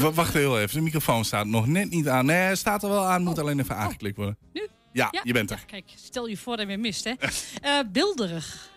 [0.00, 0.74] W- wacht heel even.
[0.76, 2.26] De microfoon staat nog net niet aan.
[2.26, 3.22] Nee, staat er wel aan.
[3.22, 4.36] Moet alleen even aangeklikt worden.
[4.52, 4.66] Nu?
[4.92, 5.64] Ja, je bent er.
[5.66, 7.12] Kijk, stel je voor dat je weer mist, hè.
[7.60, 8.70] Eh bilderig.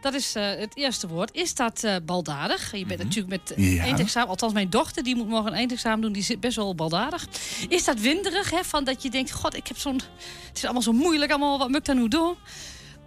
[0.00, 1.34] Dat is eh, het eerste woord.
[1.34, 2.76] Is dat eh, baldadig?
[2.76, 3.82] Je bent natuurlijk met Ja.
[3.82, 4.28] eindexamen.
[4.28, 6.12] Althans, mijn dochter die moet morgen een eindexamen doen.
[6.12, 7.26] Die zit best wel baldadig.
[7.68, 8.50] Is dat winderig?
[8.50, 8.64] Hè?
[8.64, 10.00] Van dat je denkt, god, ik heb zo'n...
[10.48, 11.30] Het is allemaal zo moeilijk.
[11.30, 12.34] Allemaal, wat moet ik dan nu doen?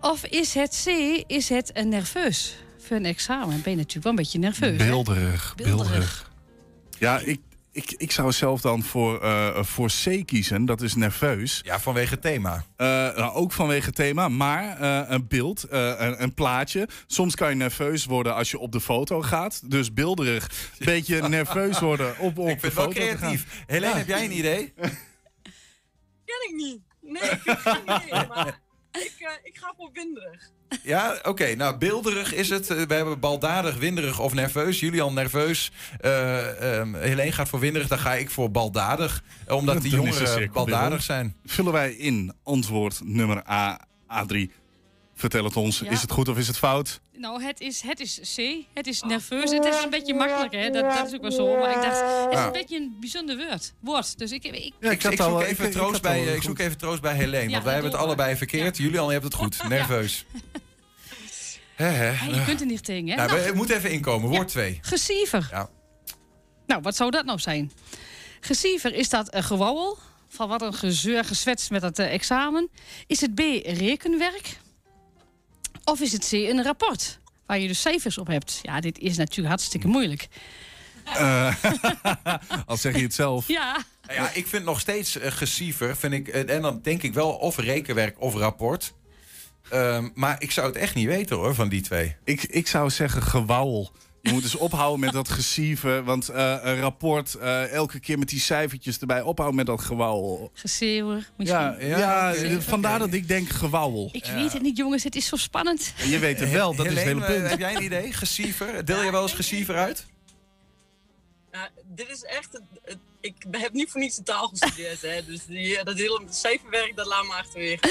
[0.02, 0.90] Of is het C?
[1.28, 2.56] Is het nerveus?
[2.80, 4.78] Voor een examen ben je natuurlijk wel een beetje nerveus.
[4.78, 5.90] Beelderig, Beelderig.
[5.90, 6.32] beelderig.
[7.00, 7.40] Ja, ik,
[7.72, 10.66] ik, ik zou zelf dan voor, eh, voor C kiezen.
[10.66, 11.62] Dat is nerveus.
[11.64, 12.66] Ja, vanwege het thema.
[12.76, 16.88] Eh, nou, ook vanwege het thema, maar eh, een beeld, eh, een, een plaatje.
[17.08, 19.70] Soms kan je nerveus worden als je op de foto gaat.
[19.72, 23.08] Dus beelderig, een beetje nerveus worden op, op Ik vind de het wel foto te
[23.08, 23.18] gaan.
[23.18, 23.64] creatief.
[23.68, 23.98] Helene, Ja.
[23.98, 24.74] heb jij een idee?
[26.26, 26.80] Ken ik niet.
[27.02, 28.28] Nee, ik heb geen idee.
[28.28, 28.60] Maar
[29.00, 30.50] ik, eh, ik ga voor winderig.
[30.84, 31.56] Ja, oké.
[31.56, 32.70] Nou, beelderig is het.
[32.70, 34.80] Eh, We hebben baldadig, winderig of nerveus.
[34.80, 35.72] Julian nerveus.
[36.00, 37.88] Eh ehm Helene gaat voor winderig.
[37.88, 39.24] Dan ga ik voor baldadig.
[39.48, 41.36] Omdat die jongeren baldadig zijn.
[41.46, 44.38] Vullen wij in antwoord nummer A, A3.
[45.16, 45.90] Vertel het ons, Ja.
[45.90, 47.02] is het goed of is het fout?
[47.18, 48.66] Nou, het is, het is C.
[48.74, 49.52] Het is nerveus.
[49.52, 50.70] Het is een beetje makkelijk, hè.
[50.70, 51.58] Dat, dat is ook wel zo.
[51.60, 52.46] Maar ik dacht, het is Ja.
[52.46, 53.74] een beetje een bijzonder woord.
[53.80, 54.18] woord.
[54.18, 54.44] Dus ik...
[54.44, 57.44] ik ik, had ik zoek, even troost bij, eh, ik zoek even troost bij Helene.
[57.44, 58.78] Ja, want wij hebben het allebei verkeerd.
[58.78, 59.64] Jullie al, je hebt het goed.
[59.70, 60.26] Nerveus.
[61.76, 62.26] Hè, hè.
[62.26, 63.16] Ja, je kunt er niet tegen, hè.
[63.16, 64.30] Nou, Nou, we moeten even inkomen.
[64.30, 64.80] Woord 2.
[64.82, 65.48] Gesiever.
[65.52, 65.70] Ja.
[66.68, 67.72] Nou, wat zou dat nou zijn?
[68.40, 69.98] Gesiever, is dat een gewauwel?
[70.28, 72.70] Van wat een gezeur, gezwets met het eh, examen?
[73.08, 74.58] Is het B, rekenwerk?
[75.86, 77.20] Of is het C, een rapport?
[77.46, 78.60] Waar je dus cijfers op hebt.
[78.62, 80.28] Ja, dit is natuurlijk hartstikke moeilijk.
[81.04, 81.56] Eh,
[82.66, 83.48] al zeg je het zelf.
[83.48, 83.84] Ja.
[84.08, 85.96] Ja, ik vind nog steeds gesiever.
[85.96, 88.94] Vind ik, eh, en dan denk ik wel of rekenwerk of rapport.
[89.70, 92.16] Ehm, maar ik zou het echt niet weten hoor, van die twee.
[92.24, 93.92] Ik, ik zou zeggen gewauwel.
[94.26, 96.04] Je moet dus ophouden met dat gesieven.
[96.04, 100.52] Want eh, een rapport, eh, elke keer met die cijfertjes erbij, ophouden met dat gewauwel.
[100.54, 101.60] Gezeeuwer, misschien.
[101.60, 102.62] Ja, ja, Gezeeuwer.
[102.62, 104.10] vandaar dat ik denk gewauwel.
[104.12, 105.04] Ik weet het niet, jongens.
[105.04, 105.94] Het is zo spannend.
[105.98, 107.50] En je weet het wel, dat is het hele eh, punt.
[107.50, 108.14] Heb jij een idee?
[108.14, 108.86] Gesiever?
[108.86, 110.06] Deel je wel eens gesiever uit?
[111.52, 112.52] Nou, dit is echt...
[112.54, 115.26] het- het- ik heb niet voor niets de taal gestudeerd, hè.
[115.26, 117.90] Dus die, dat hele cijferwerk, dat laat me achterwege.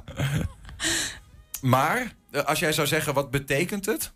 [1.60, 4.12] Maar, eh, als jij zou zeggen, wat betekent het?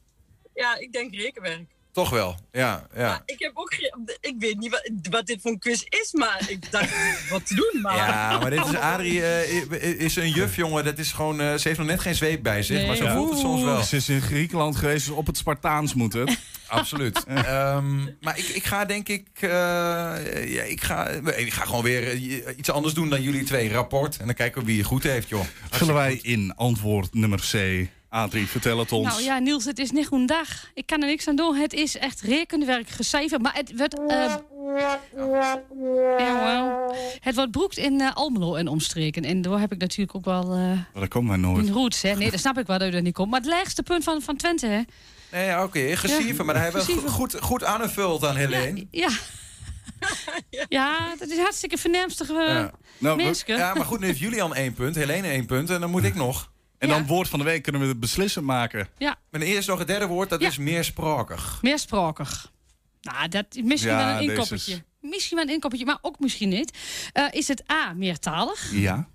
[0.54, 1.64] Ja, ik denk rekenwerk.
[1.92, 2.86] Toch wel, ja.
[2.94, 3.22] ja.
[3.24, 3.74] Ik heb ook
[4.20, 7.54] Ik weet niet wat, wat dit voor een quiz is, maar ik dacht wat te
[7.54, 7.80] doen.
[7.82, 7.96] Maar...
[7.96, 10.84] Ja, maar dit is Adrie, eh, is een juf, jongen.
[10.84, 13.14] Dat is gewoon, eh, ze heeft nog net geen zweep bij zich, maar zo Ja.
[13.14, 13.82] voelt het soms wel.
[13.82, 16.38] Ze is in Griekenland geweest, dus op het Spartaans moet het.
[16.66, 17.24] Absoluut.
[17.24, 22.14] Ehm, maar ik, ik ga denk ik, eh, ja, ik, ga, ik ga gewoon weer
[22.56, 23.72] iets anders doen dan jullie twee.
[23.72, 24.16] Rapport.
[24.16, 25.44] En dan kijken we wie je goed heeft, joh.
[25.70, 27.86] Vullen wij in antwoord nummer C.
[28.10, 29.06] Adrie, vertel het ons.
[29.08, 30.46] Nou ja, Niels, het is niet goed dag.
[30.74, 31.54] Ik kan er niks aan doen.
[31.56, 33.42] Het is echt rekenwerk, gecijferd.
[33.42, 33.98] Maar het wordt...
[34.08, 34.34] eh,
[36.18, 36.94] ja, wel.
[37.20, 39.24] Het wordt broekt in eh, Almelo en omstreken.
[39.24, 41.66] En daar heb ik natuurlijk ook wel eh Maar dat komt mij nooit.
[41.68, 42.02] een roots.
[42.02, 42.14] Hè.
[42.14, 43.30] Nee, dat snap ik wel dat u er niet komt.
[43.30, 44.80] Maar het laagste punt van, van Twente, hè?
[45.32, 46.44] Nee, ja, oké, gesieven.
[46.44, 48.86] maar daar hebben we goed, goed aangevuld aan Helene.
[48.90, 49.08] Ja.
[50.68, 52.30] ja, dat is hartstikke verneemstig.
[52.30, 52.70] eh Ja.
[52.98, 53.34] Nou.
[53.46, 56.14] Ja, maar goed, nu heeft Julian één punt, Helene één punt en dan moet ik
[56.14, 56.50] nog.
[56.80, 58.88] En dan woord van de week kunnen we het beslissen maken.
[58.98, 61.58] Ja, Maar eerst nog het derde woord, dat is meersprakig.
[61.62, 62.52] meersprakig.
[63.02, 64.72] Nou, dat is misschien Ja, wel een inkoppertje.
[64.72, 66.78] is- Misschien wel een inkoppertje, maar ook misschien niet.
[67.12, 68.72] Eh, is het A, meertalig?
[68.72, 69.08] Ja.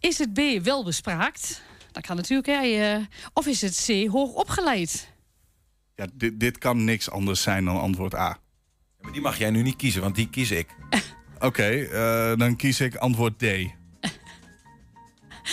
[0.00, 1.62] Is het B, welbespraakt?
[1.92, 2.60] Dat kan natuurlijk, hè.
[2.94, 3.02] eh,
[3.32, 5.12] of is het C, hoog opgeleid?
[5.96, 8.38] ja dit, dit kan niks anders zijn dan antwoord A.
[9.00, 10.66] Maar die mag jij nu niet kiezen, want die kies ik.
[11.38, 13.44] Oké, eh, dan kies ik antwoord D.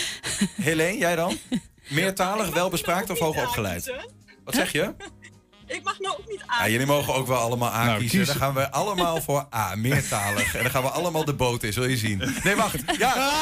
[0.68, 1.38] Helene, jij dan?
[1.88, 3.92] Meertalig, welbespraakt of hoog opgeleid?
[4.44, 4.94] Wat zeg je?
[5.66, 6.70] Ik mag nou ook niet Ja, aan.
[6.70, 8.18] jullie mogen ook wel allemaal A Nou, kiezen.
[8.18, 10.54] kies- Dan gaan we allemaal voor A, meertalig.
[10.54, 12.22] En dan gaan we allemaal de boot in, zul je zien.
[12.44, 12.78] Nee, wacht.
[12.98, 13.32] Ja.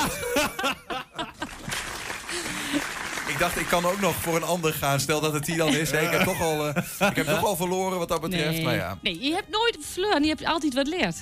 [3.29, 5.01] Ik dacht, ik kan ook nog voor een ander gaan.
[5.01, 5.91] Stel dat het die dan is.
[5.91, 6.01] hè.
[6.01, 8.51] Ik heb toch al, eh, ik heb toch al verloren wat dat betreft.
[8.57, 8.65] Nee.
[8.65, 8.99] Maar ja.
[9.03, 10.23] nee, je hebt nooit verloren.
[10.23, 11.17] Je hebt altijd wat leerd.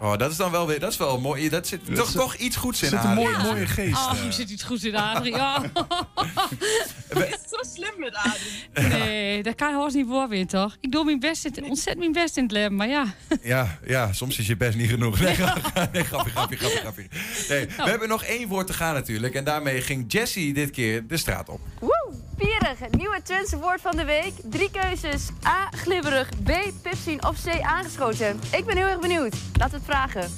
[0.00, 1.48] Oh, dat is dan wel weer, dat is wel mooi.
[1.48, 3.96] Dat zit toch, zit- toch iets goeds in zit een mooie, mooie geest.
[3.96, 4.24] Oh, eh.
[4.24, 5.34] je zit iets goed in, Adrie.
[7.08, 8.88] Het is zo slim met Adrie.
[8.98, 10.76] Nee, dat kan je haast niet worden, toch?
[10.80, 13.14] Ik doe mijn best, in- ontzettend mijn best in het leven, maar ja.
[13.42, 15.18] Ja, ja, soms is je best niet genoeg.
[15.20, 17.06] Nee, grapje, nee, grapje, grapje.
[17.48, 17.82] Nee, Nou.
[17.84, 19.34] we hebben nog één woord te gaan natuurlijk.
[19.34, 21.60] En daarmee ging Jessie dit keer de straat op.
[21.80, 22.03] Woe!
[22.66, 24.32] Het nieuwe Twentse woord van de week.
[24.42, 25.28] Drie keuzes.
[25.46, 25.68] A.
[25.70, 26.28] Glibberig.
[26.44, 26.50] B.
[26.82, 27.60] Pipsien of C.
[27.60, 28.40] Aangeschoten.
[28.50, 29.34] Ik ben heel erg benieuwd.
[29.58, 30.30] Laten we het vragen.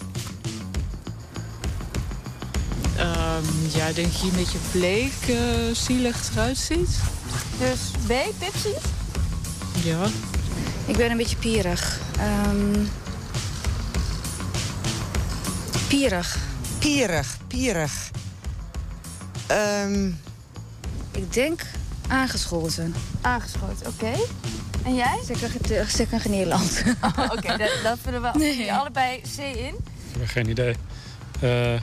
[2.97, 7.01] Ehm, ja, denk je een beetje bleek, eh, zielig eruit ziet.
[7.59, 8.13] Dus B.
[8.39, 8.75] Pipsien?
[9.85, 10.07] Ja.
[10.87, 12.01] Ik ben een beetje pierig.
[12.19, 12.85] Ehm
[15.89, 16.37] pierig.
[16.79, 18.11] Pierig, pierig.
[19.47, 20.11] Ehm,
[21.13, 21.61] Ik denk
[22.09, 22.95] aangeschoten.
[23.21, 24.13] Aangeschoten, oké.
[24.85, 25.19] En jij?
[25.89, 26.83] Zeker in Nederland.
[27.33, 28.73] oké, dat, dat vullen we Nee.
[28.73, 29.75] allebei C in.
[30.13, 30.75] Ik heb geen idee.
[31.41, 31.81] Eh,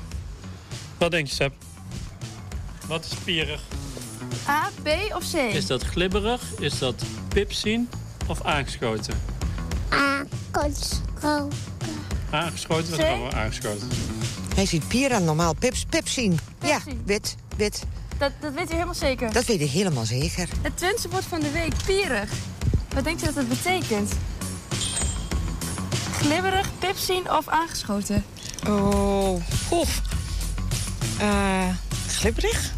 [0.97, 1.53] wat denk je, Seb?
[2.87, 3.61] Wat is pierig?
[4.47, 4.69] A.
[4.83, 5.35] B of C?
[5.35, 6.41] Is dat glibberig?
[6.59, 7.89] Is dat pipzien
[8.27, 9.13] of aangeschoten?
[9.89, 11.49] Aangeschoten.
[12.31, 12.89] Aangeschoten?
[12.89, 13.87] Wat we aangeschoten?
[14.55, 15.53] Hij ziet pier aan normaal.
[15.53, 16.39] Pips, pips zien.
[16.63, 17.83] Ja, wit, wit.
[18.23, 19.33] Dat, dat weet u helemaal zeker.
[19.33, 20.47] Dat weet ik helemaal zeker.
[20.61, 22.29] Het Twentse woord van de week, pierig.
[22.93, 24.11] Wat denkt u dat het betekent?
[26.11, 28.25] Glibberig, pipsien of aangeschoten?
[28.67, 30.01] Oh, oef.
[31.19, 31.67] Eh,
[32.07, 32.73] glibberig?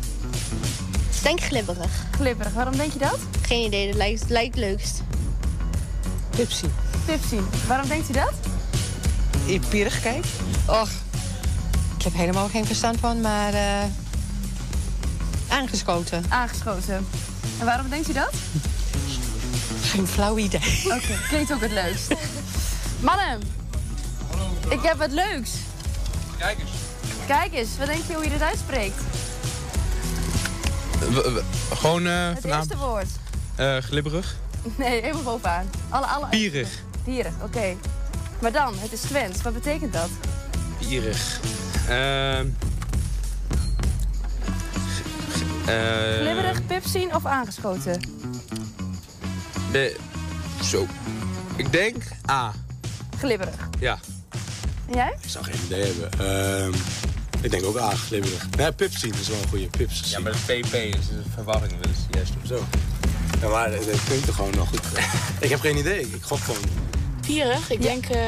[1.16, 1.92] Ik denk glibberig.
[2.12, 3.18] Glibberig, waarom denk je dat?
[3.42, 5.04] Geen idee, dat lijkt, lijkt leukst.
[6.30, 6.72] Pipsien.
[7.06, 8.34] Pipsien, waarom denkt u dat?
[9.46, 10.26] In pierig kijk.
[10.66, 10.90] Och,
[11.98, 13.54] ik heb helemaal geen verstand van, maar...
[13.54, 13.84] eh,
[15.48, 16.24] aangeschoten.
[16.30, 17.08] Aangeschoten.
[17.60, 18.34] En waarom denkt u dat?
[19.82, 20.84] Geen flauw idee.
[20.86, 22.14] Oké, klinkt ook het leukst.
[23.00, 23.42] Mannen,
[24.70, 25.56] ik heb het leukst.
[26.38, 26.70] Kijk eens.
[27.28, 29.02] Kijk eens, wat denk je hoe je dit uitspreekt?
[31.74, 32.70] Gewoon eh Het vanavond.
[32.72, 33.08] eerste woord.
[33.56, 34.36] eh, glibberig.
[34.76, 35.70] Nee, helemaal bovenaan.
[35.90, 36.70] Alle, alle Pierig.
[37.04, 37.76] Pierig, oké.
[38.40, 39.42] Maar dan, het is Twents.
[39.42, 40.10] Wat betekent dat?
[40.80, 41.40] Pierig.
[41.88, 41.96] Ehm.
[41.96, 42.40] eh,
[45.66, 48.02] Glibberig, pipsien of aangeschoten?
[49.72, 49.96] De,
[50.64, 50.88] zo.
[51.56, 52.54] Ik denk A.
[53.18, 53.70] Glibberig.
[53.80, 54.00] Ja.
[54.88, 55.16] En jij?
[55.22, 56.10] Ik zou geen idee hebben.
[56.20, 56.74] Ehm,
[57.42, 58.48] ik denk ook A, glibberig.
[58.58, 59.68] Nee, pips zien is wel een goede.
[59.68, 60.12] Pips.
[60.12, 61.72] Ja, maar de PP is een verwarring.
[61.82, 62.66] Dat is juist Zo.
[63.42, 64.82] Ja, maar dat dat klinkt toch gewoon nog goed.
[65.46, 66.02] ik heb geen idee.
[66.02, 66.62] Ik gok gewoon.
[67.22, 68.20] Pierig, ik denk uh,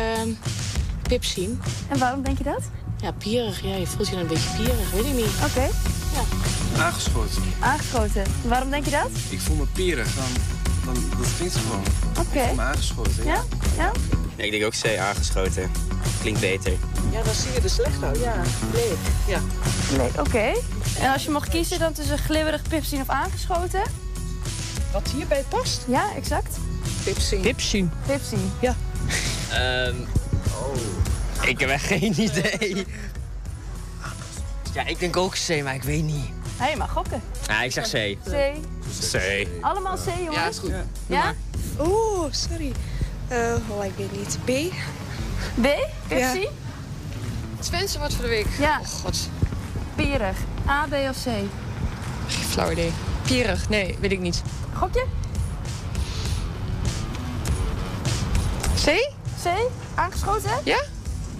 [1.07, 1.61] pipsien.
[1.89, 2.61] En waarom denk je dat?
[3.01, 3.61] Ja, pierig.
[3.61, 5.31] Ja, je voelt je dan een beetje pierig, weet ik niet.
[5.43, 5.69] Oké.
[6.79, 7.43] Aangeschoten.
[7.59, 8.23] Aangeschoten.
[8.23, 9.09] En waarom denk je dat?
[9.29, 10.15] Ik voel me pierig.
[10.15, 10.25] Dan,
[10.85, 11.83] dan, dat klinkt gewoon.
[12.19, 12.39] Oké.
[12.39, 13.25] Ik voel me aangeschoten.
[13.25, 13.43] Ja?
[13.77, 13.91] Ja?
[14.37, 15.71] Nee, ik denk ook C, aangeschoten.
[16.21, 16.71] Klinkt beter.
[17.11, 18.19] Ja, dan zie je er slecht uit.
[18.19, 18.41] Ja,
[18.73, 18.91] nee.
[19.27, 19.39] Ja.
[19.97, 20.53] Nee, oké.
[20.99, 23.81] En als je mocht kiezen dan tussen glibberig, pipsien of aangeschoten?
[24.91, 25.81] Wat hierbij past?
[25.87, 26.57] Ja, exact.
[27.03, 27.41] Pipsien.
[27.41, 27.91] Pipsien.
[28.05, 28.51] Pipsien.
[28.59, 28.75] Ja.
[29.51, 29.95] Ehm.
[30.51, 31.47] oh.
[31.47, 32.85] Ik heb echt geen idee.
[34.73, 36.36] Ja, ik denk ook C, maar ik weet niet.
[36.57, 37.21] Hé, maar gokken.
[37.47, 38.17] Ja, ik zeg C.
[38.23, 38.55] C.
[39.11, 39.47] C.
[39.61, 40.35] Allemaal C, jongens?
[40.35, 40.73] Ja, is goed.
[41.07, 41.33] Ja?
[41.79, 42.71] Oeh, sorry.
[43.27, 44.37] Eh, oh, ik weet niet.
[44.43, 44.73] B?
[45.61, 45.67] B?
[46.07, 46.49] Pipsien?
[47.59, 48.47] Spencer wordt voor de week.
[48.59, 48.79] Ja.
[48.79, 49.29] Oh, god.
[49.95, 50.37] Pierig.
[50.67, 51.25] A, B of C?
[52.27, 52.91] Geen flauw idee.
[53.21, 53.69] Pierig?
[53.69, 54.41] Nee, weet ik niet.
[54.73, 55.05] Gokje?
[58.85, 59.11] C?
[59.43, 59.47] C?
[59.95, 60.51] Aangeschoten?
[60.63, 60.83] Ja?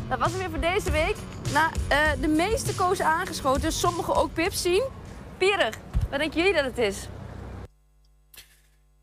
[0.10, 1.16] Dat was hem weer voor deze week.
[1.54, 4.84] Nou, eh, de meeste kozen aangeschoten, sommigen ook pips zien.
[5.38, 5.76] Pierig,
[6.10, 7.08] wat denken jullie dat het is?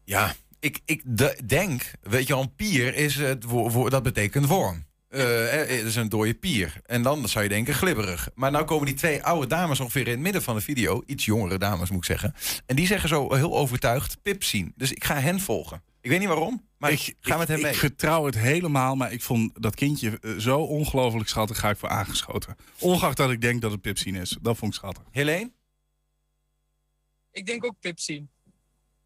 [0.04, 4.46] Ja, ik, ik de- denk, weet je, een pier is het wo- wo- dat betekent
[4.46, 4.84] worm.
[5.08, 6.80] Eh, eh, het is een dode pier.
[6.86, 8.28] En dan zou je denken glibberig.
[8.34, 11.02] Maar nou komen die twee oude dames ongeveer in het midden van de video.
[11.06, 12.34] Iets jongere dames moet ik zeggen.
[12.66, 14.72] En die zeggen zo heel overtuigd pip zien.
[14.76, 15.82] Dus ik ga hen volgen.
[16.00, 17.72] Ik weet niet waarom, maar ik, ga met hen ik mee.
[17.74, 21.58] vertrouw het helemaal, maar ik vond dat kindje eh, zo ongelooflijk schattig.
[21.58, 22.56] Ga ik voor aangeschoten.
[22.78, 24.36] Ongeacht dat ik denk dat het Pipsien is.
[24.42, 25.02] Dat vond ik schattig.
[25.10, 25.50] Helene?
[27.34, 28.30] Ik denk ook pipsien.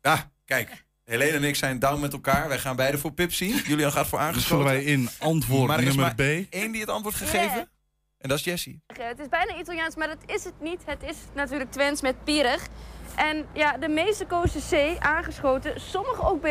[0.03, 0.87] Ja, kijk.
[1.05, 2.49] Helene en ik zijn down met elkaar.
[2.49, 3.57] Wij gaan beide voor pip zien.
[3.67, 4.67] Julian gaat voor Dus aangeschoten.
[4.67, 6.47] vullen wij in antwoord Maar er is nummer maar B.
[6.53, 7.71] één die het antwoord gegeven.
[8.19, 8.83] En dat is Jessie.
[8.87, 10.81] Het is bijna Italiaans, maar dat is het niet.
[10.85, 12.67] Het is natuurlijk Twents met pierig.
[13.15, 15.81] En ja, de meeste kozen C, aangeschoten.
[15.81, 16.47] Sommigen ook B.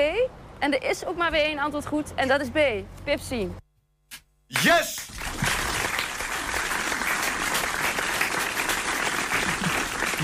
[0.60, 2.14] En er is ook maar weer één antwoord goed.
[2.14, 2.60] En dat is B,
[3.04, 3.56] pip zien.
[4.48, 5.06] Yes!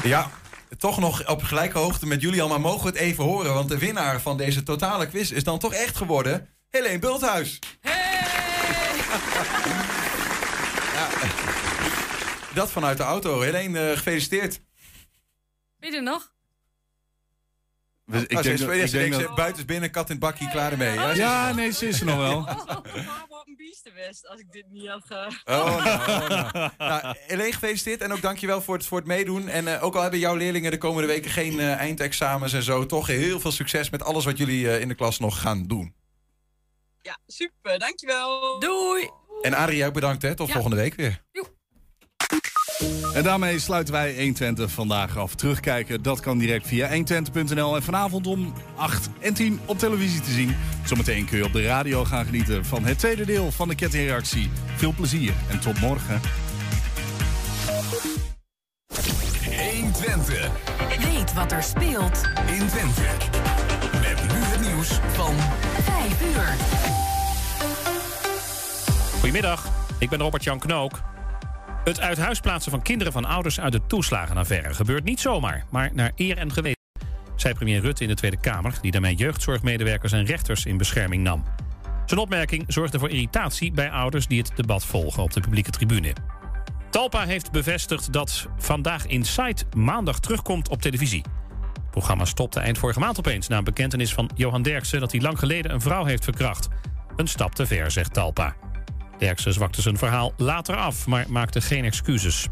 [0.04, 0.30] Ja,
[0.78, 3.54] toch nog op gelijke hoogte met Julian, maar mogen we het even horen?
[3.54, 7.60] Want de winnaar van deze totale quiz is dan toch echt geworden Helene Bulthuis.
[10.94, 11.10] Ja.
[12.54, 13.42] Dat vanuit de auto.
[13.42, 14.60] Helene, eh, gefeliciteerd.
[15.80, 16.33] Ben je er nog?
[18.06, 20.50] Dus ik Oh, denk dat- ik denk dat- buiten is binnen, kat in het bakkie,
[20.50, 21.16] klaar ermee.
[21.16, 22.46] Ja, nee, ze is er nog wel.
[23.30, 25.28] Wat een biestenwest als ik dit niet had ge...
[25.46, 26.70] Oh, nou, oh, nou.
[26.78, 29.48] nou, Helene, gefeliciteerd en ook dankjewel voor het, voor het meedoen.
[29.48, 32.86] En eh, ook al hebben jouw leerlingen de komende weken geen eh, eindexamens en zo,
[32.86, 35.96] toch heel veel succes met alles wat jullie eh, in de klas nog gaan doen.
[37.02, 38.60] Ja, super, dankjewel.
[38.60, 39.10] Doei.
[39.42, 40.36] En Arie, ook bedankt hè.
[40.36, 40.54] Tot Ja.
[40.54, 41.22] volgende week weer.
[43.14, 45.36] En daarmee sluiten wij 120 vandaag af.
[45.36, 47.76] Terugkijken, dat kan direct via 120.nl.
[47.76, 50.56] En vanavond om 8 en 10 op televisie te zien.
[50.86, 54.50] Zometeen kun je op de radio gaan genieten van het tweede deel van de kettingreactie.
[54.76, 56.22] Veel plezier en tot morgen.
[59.72, 60.50] 120.
[61.00, 63.02] Weet wat er speelt in Twente.
[63.92, 65.36] Met nu het nieuws van
[65.84, 66.56] 5 uur.
[69.20, 69.66] Goedemiddag,
[70.00, 71.13] ik ben Robert-Jan Knook.
[71.84, 75.90] Het uit huis plaatsen van kinderen van ouders uit de toeslagenaffaire gebeurt niet zomaar, maar
[75.94, 76.82] naar eer en geweten.
[77.36, 81.44] Zei premier Rutte in de Tweede Kamer, die daarmee jeugdzorgmedewerkers en rechters in bescherming nam.
[82.06, 86.14] Zijn opmerking zorgde voor irritatie bij ouders die het debat volgen op de publieke tribune.
[86.90, 91.24] Talpa heeft bevestigd dat Vandaag Inside maandag terugkomt op televisie.
[91.74, 95.22] Het programma stopte eind vorige maand opeens na een bekentenis van Johan Derksen dat hij
[95.22, 96.68] lang geleden een vrouw heeft verkracht.
[97.16, 98.56] Een stap te ver, zegt Talpa.
[99.24, 102.48] Derksen zwakte zijn verhaal later af, maar maakte geen excuses.